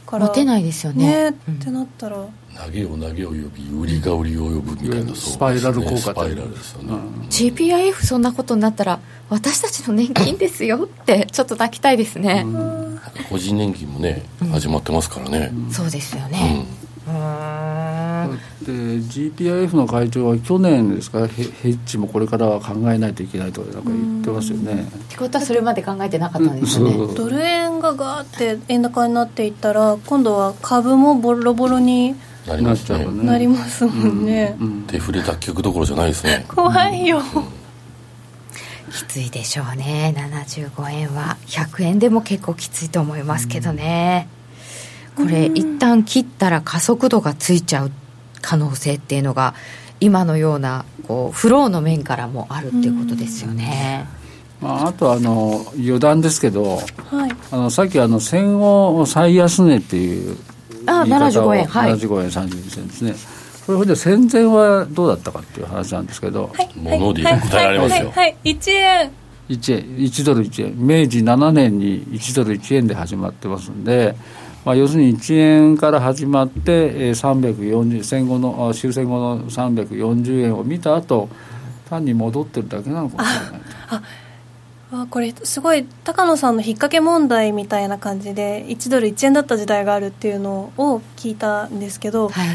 [0.07, 1.31] から、持てないですよね。
[1.31, 2.27] ね、ってなったら
[2.65, 3.43] 投げを投げを呼び
[3.73, 6.95] 売りが売りを呼ぶみたいな、スパイラル効果スパイラルですよね、
[7.31, 8.99] GPIF そんなことになったら
[9.31, 12.45] 私たちの年金ですよってちょっと泣きたいですね、
[13.31, 16.67] 個人年金もね、始まってますからね、そうですよね、
[18.67, 24.83] で GPIF の会長は去年ですからヘッジもこれからは考えないといけないとかなんか言ってますよね。
[24.83, 27.15] ってことはそれまで考えてなかったんですよね。
[27.15, 32.17] ドル円がガーって円高になっていったら今度は株もボロボロに
[32.49, 33.07] なりますね。
[33.23, 34.67] なりますもんね、うん。
[34.67, 36.45] うん、デフレ脱却どころじゃないですね。
[36.49, 37.23] 怖いよ、
[38.93, 40.15] きついでしょうね。
[40.17, 41.37] 75円は。
[41.47, 44.29] 100円でも結構きついと思いますけどね、
[45.17, 47.91] これ一旦切ったら加速度がついちゃう
[48.41, 49.55] 可能性っていうのが
[50.01, 54.07] 今のようなこうフローの面からもあるっていうことですよね。
[54.61, 56.77] まあ、あとあの余談ですけど、
[57.11, 60.37] はい、あのさっきあの戦後最安値っていう
[60.89, 61.93] あ75円はい。
[61.93, 63.15] 75円32銭ですね。
[63.67, 69.11] これほんで戦前はどうだったかっていう話なんですけど、はい、物で答えられますよ、はい、はい、1円。
[69.51, 70.75] 1円1ドル1円。
[70.79, 74.17] 明治7年に1ドル1円で始まってますんで、
[74.65, 81.29] まあ、要するに1円から始まって、え340戦後の終戦後の340円を見た後
[81.91, 83.61] 単に戻ってるだけなのかもしれない。
[83.91, 84.28] ああ
[85.11, 92.49] これすごい高野さんの引っ掛け問題みたいな感じで1ドル1円だった時代があるっていうのを聞いたんですけど、はい、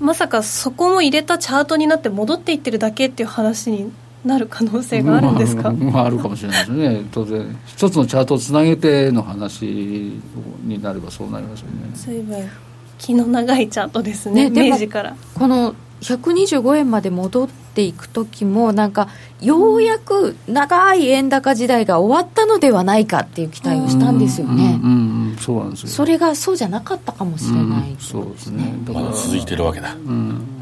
[0.00, 3.92] まさかそこも入れたチャートになって戻っていってるだけっていう話に
[4.24, 7.02] なる可能性があるんですか、 まあ、あるかもしれないですね。
[7.12, 7.56] 当然。
[7.66, 11.74] 一つのチャートをつなげての話になればそうなりますよね。
[11.94, 12.50] 随分
[12.98, 15.14] 気の長いチャートですねね明治から。
[15.34, 19.08] この125円まで戻っていく時もなんか
[19.40, 30.56] ようやく長い円高時代が終わったのではないかっていう期待をしたんですよね、うんうんうん、そうなんですよそれがそうじゃなかったかもしれない、ね、そうですねまだ続いてるわけだうん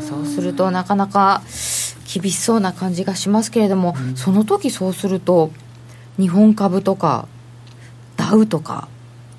[0.00, 1.42] そうするとなかなか
[2.12, 5.50] 厳しそうな感じがしますけれども、その時そうすると
[6.18, 7.28] 日本株とか
[8.16, 8.88] ダウとか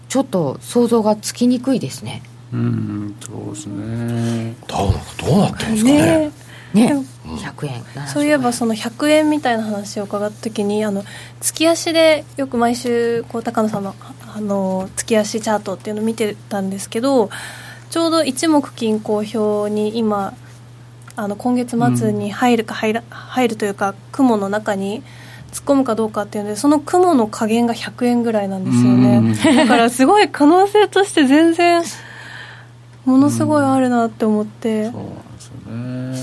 [0.07, 2.23] ちょっと想像がつきにくいですね
[2.53, 4.55] うんそうですね。
[4.67, 6.31] どうどうなってるんですかね。
[6.73, 6.93] ね。
[6.93, 7.05] ね。
[7.25, 8.07] 100円。
[8.07, 11.03] そういえばその100円みたいな話を伺った時にあの
[11.39, 13.95] 月足でよく毎週こう高野さんの
[14.35, 17.29] あの月足チャートっていうのを見てたんですけど
[17.89, 20.33] ちょうど一目均衡表に今
[21.15, 25.03] あの今月末に入るか入ら、入るというか雲の中に
[25.51, 29.33] 突っ込むかどうかっていうのでその雲の加減が100円ぐらいなんですよね。
[29.57, 31.83] だからすごい可能性として全然
[33.09, 36.15] ものすごいあるなって思って、うん、そうなんですよね。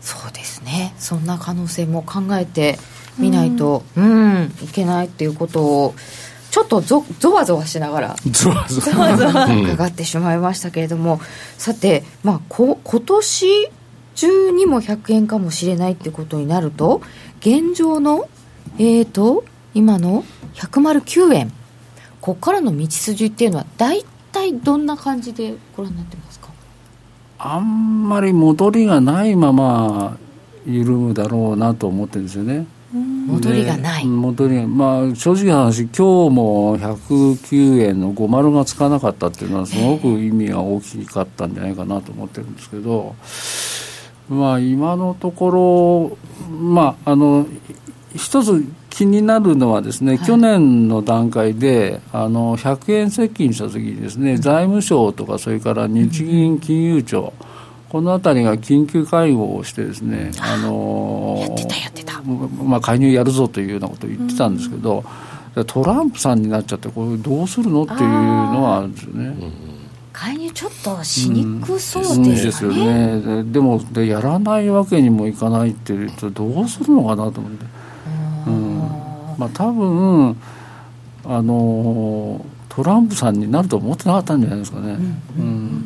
[0.00, 0.94] そうですね。
[0.98, 2.78] そんな可能性も考えて
[3.18, 5.94] みないと、うん、うん、いけないっていうことを
[6.50, 8.80] ちょっとぞぞわぞわしながらぞわぞ
[9.26, 11.20] わ伺ってしまいましたけれども、
[11.58, 13.70] さて、まあ、こ今年
[14.14, 17.02] 中にも100円かもしれないってことになると
[17.40, 18.28] 現状の
[18.78, 20.24] えーと今の
[20.54, 21.52] 109円。
[22.20, 26.23] ここからの道筋っていうのは大体どんな感じでご覧になってますか？
[27.46, 30.16] あんまり戻りがないまま
[30.66, 32.66] 緩むだろうなと思ってるんですよね。
[33.26, 43.16] 戻りがない戻りまあ正直な話今日も109円の50がつかなかったっていうのはすごく意味が大きかったんじゃないかなと思ってるんですけど
[44.28, 47.46] まあ今のところまああの
[48.14, 48.64] 一つ
[48.94, 57.32] 気になるのはですね、はい、去年の段階であの100円接近した時にですね、財務省とかそれから日銀金融庁、
[57.88, 65.04] このあたりが緊急会合をしてですね、あのやってたやってた、まあ、介入やるぞというようなことを言ってたんですけど、
[65.66, 69.34] トランプさんになっちゃってこれどうするのっていうのはあるんですよね。
[70.12, 72.28] 介入ちょっとしにくそうですよね。
[72.28, 73.52] うん、ですよね。
[73.52, 77.73] でもでやらないわけにもいかないっていうとどうするのかなと思って。
[79.34, 80.36] うん、まあ多分
[81.24, 84.92] あのトランプさんになると思ってなかったんじゃないですかね。
[84.92, 85.22] うん。
[85.38, 85.84] うん。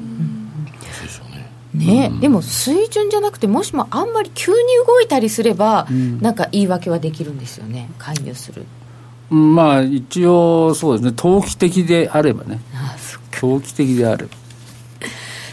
[1.74, 7.90] ね、うん、でも水準じゃなくてもしもあんまり急に動いたりすれば、うん、なんか言い訳はできるんですよね。
[7.98, 8.64] 介入する、
[9.30, 11.12] うん、まあ一応そうですね。
[11.14, 12.60] 投機的であればね。
[13.38, 14.30] 投機的であれば。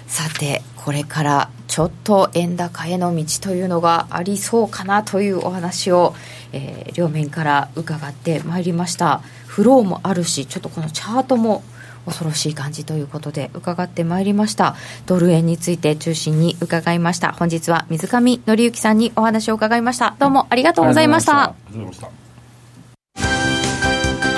[0.08, 6.16] さてこれからちょっと円高への道というのがありそうかなというお話を、
[6.54, 9.20] えー、両面から伺ってまいりました。
[9.46, 11.66] フローもあるしちょっとこのチャートも
[12.06, 14.78] 恐ろしい感じということで伺ってまいりました。
[15.06, 17.34] ドル円について中心に伺いました。
[17.34, 20.16] 本日は水上紀之さんにお話を伺いました。
[20.18, 21.56] どうもありがとうございました。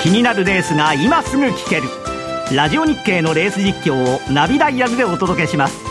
[0.02, 1.84] 気になるレースが今すぐ聞ける。
[2.52, 5.87] ラジオ日経のレース実況をナビダイヤルでお届けします。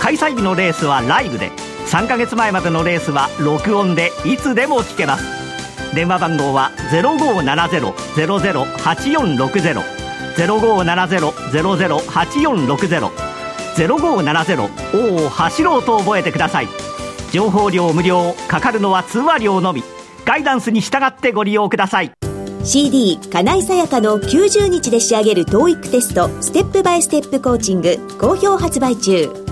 [0.00, 1.50] 開催日のレースはライブで
[1.86, 5.94] 3ヶ月前までのレースは録音でいつでも聞けます。
[5.94, 9.82] 電話番号は0570-008460
[10.36, 13.10] 0570-008460
[13.76, 16.68] 0570を走ろうと覚えてください。
[17.32, 19.82] 情報量無料かかるのは通話料のみ。
[20.24, 22.12] ガイダンスに従ってご利用ください。
[22.64, 29.49] CD 金井さやかの90日で仕上げる TOEIC テストステップバイステップコーチング好評発売中。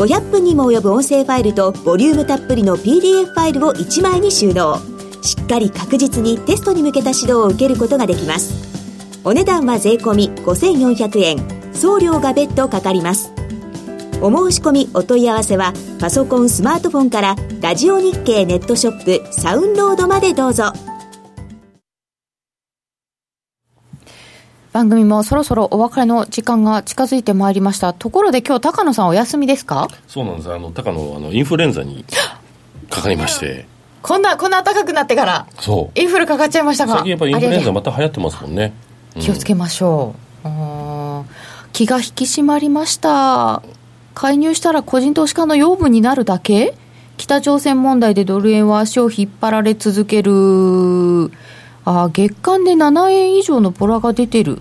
[0.00, 4.78] 500分にも及ぶ音声ファイルとボリュームたっぷりの PDF ファイルを1枚に収納。
[5.20, 8.54] しっかり確実にテストに向けた指導を受けることができます。
[9.24, 11.74] お値段は税込5400円。
[11.74, 13.30] 送料が別途かかります。
[14.22, 20.72] お申し込みお問い合わせはパソコンスマートフォンからラジオ日経ネットショップサウンロードまでどうぞ。
[24.72, 27.92] 番組もそろそろお別れの時間が近づいてまいりました。
[27.92, 29.88] ところで今日高野さんお休みですか？
[30.06, 30.52] そうなんです。
[30.52, 32.04] あの高野あのインフルエンザに
[32.88, 33.66] かかりまして。
[34.02, 35.98] こんなこんな暖かくなってからそう。
[36.00, 38.72] インフルかかっちゃいましたが最近やっぱりインフルエンザまた流行ってますもんね。
[39.18, 40.14] 気をつけましょ
[40.44, 41.24] う、うん、
[41.72, 43.62] 気が引き締まりました。
[44.14, 46.74] 介入したら個人投資家の養分になるだけ？
[47.16, 51.30] 北朝鮮問題でドル円は足を引っ張られ続ける
[51.84, 54.60] あ月間で7円以上のボラが出てる。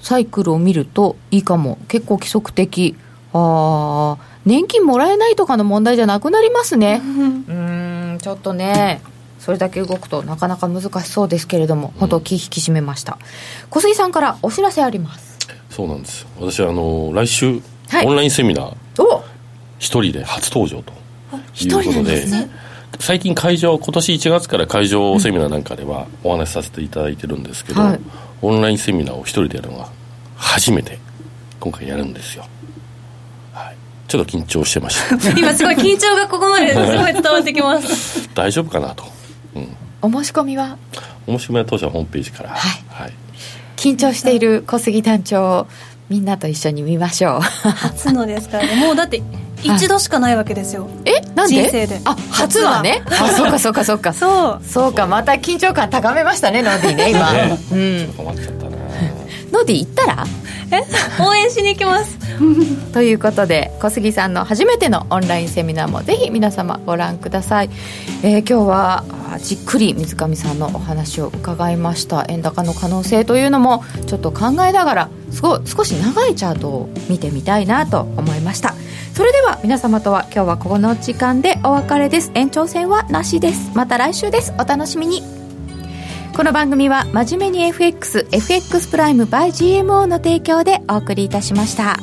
[0.00, 1.78] サイクルを見るといいかも。
[1.88, 2.96] 結構規則的。
[3.32, 7.00] あ年金もらえないとかの問題じゃなくなりますね。
[7.04, 7.06] う
[7.52, 8.18] ん。
[8.20, 9.00] ちょっとね
[9.38, 13.18] それだけ動くとなかなか難しそうですけれども、本当気引き締めました。
[13.70, 15.38] 小杉さんからお知らせあります。
[15.70, 16.26] そうなんです。
[16.38, 19.24] 私あの来週、はい、オンラインセミナーお！
[19.78, 20.92] 一人で初登場と
[21.64, 22.50] いうことで、ね、
[22.98, 28.00] 最近会場今年1月から会場セミナーなんかではお話しさせていただいてるんですけど、はい、
[28.42, 29.88] オンラインセミナーを一人でやるのが
[30.36, 30.98] 初めて
[31.58, 32.44] 今回やるんですよ。
[34.08, 35.16] ちょっと緊張してました。
[35.38, 38.28] 今すごい緊張がここまで すごい伝わってきます。
[38.34, 39.04] 大丈夫かなと。
[40.02, 40.76] お申し込みは？
[41.26, 43.12] お申し込みは当社ホームページから、はい、はい、
[43.76, 45.66] 緊張している小杉団長
[46.08, 47.40] みんなと一緒に見ましょう。
[47.40, 48.76] 初のですからね。
[48.86, 49.22] もうだって
[49.62, 50.88] 一度しかないわけですよ。
[51.04, 51.62] えなんで？
[51.62, 52.00] 人生で。
[52.04, 53.02] あ初はね。
[53.06, 54.12] あそうかそうかそうか。
[54.12, 54.62] そう。
[54.66, 58.14] そうかまた緊張感高めましたねノーディーね今、ね、うん。
[58.14, 58.76] 困っちゃったな
[59.52, 60.24] ノーディー行ったら？
[60.72, 60.82] え？
[61.22, 62.18] 応援しに行きます。
[62.92, 67.70] ということで小杉さんの初めてのオンラインセミナーもぜひ皆様ご覧ください、
[68.22, 69.04] えー、今日は
[69.38, 72.24] じっくり水上さんのお話を伺いました。
[72.28, 78.74] 円高の可能性というのもちょっと考えながらすご少し長いチャートを見てみたいなと思いました。
[79.14, 82.30] それでは皆様とは今日はこの時間でお別れです。
[82.34, 83.70] 延長戦はなしです。
[83.74, 84.54] また来週です。
[84.58, 85.41] お楽しみに
[86.34, 91.98] この番組は真面目に FXFX プライム by GMO の提供でお送りいたしました。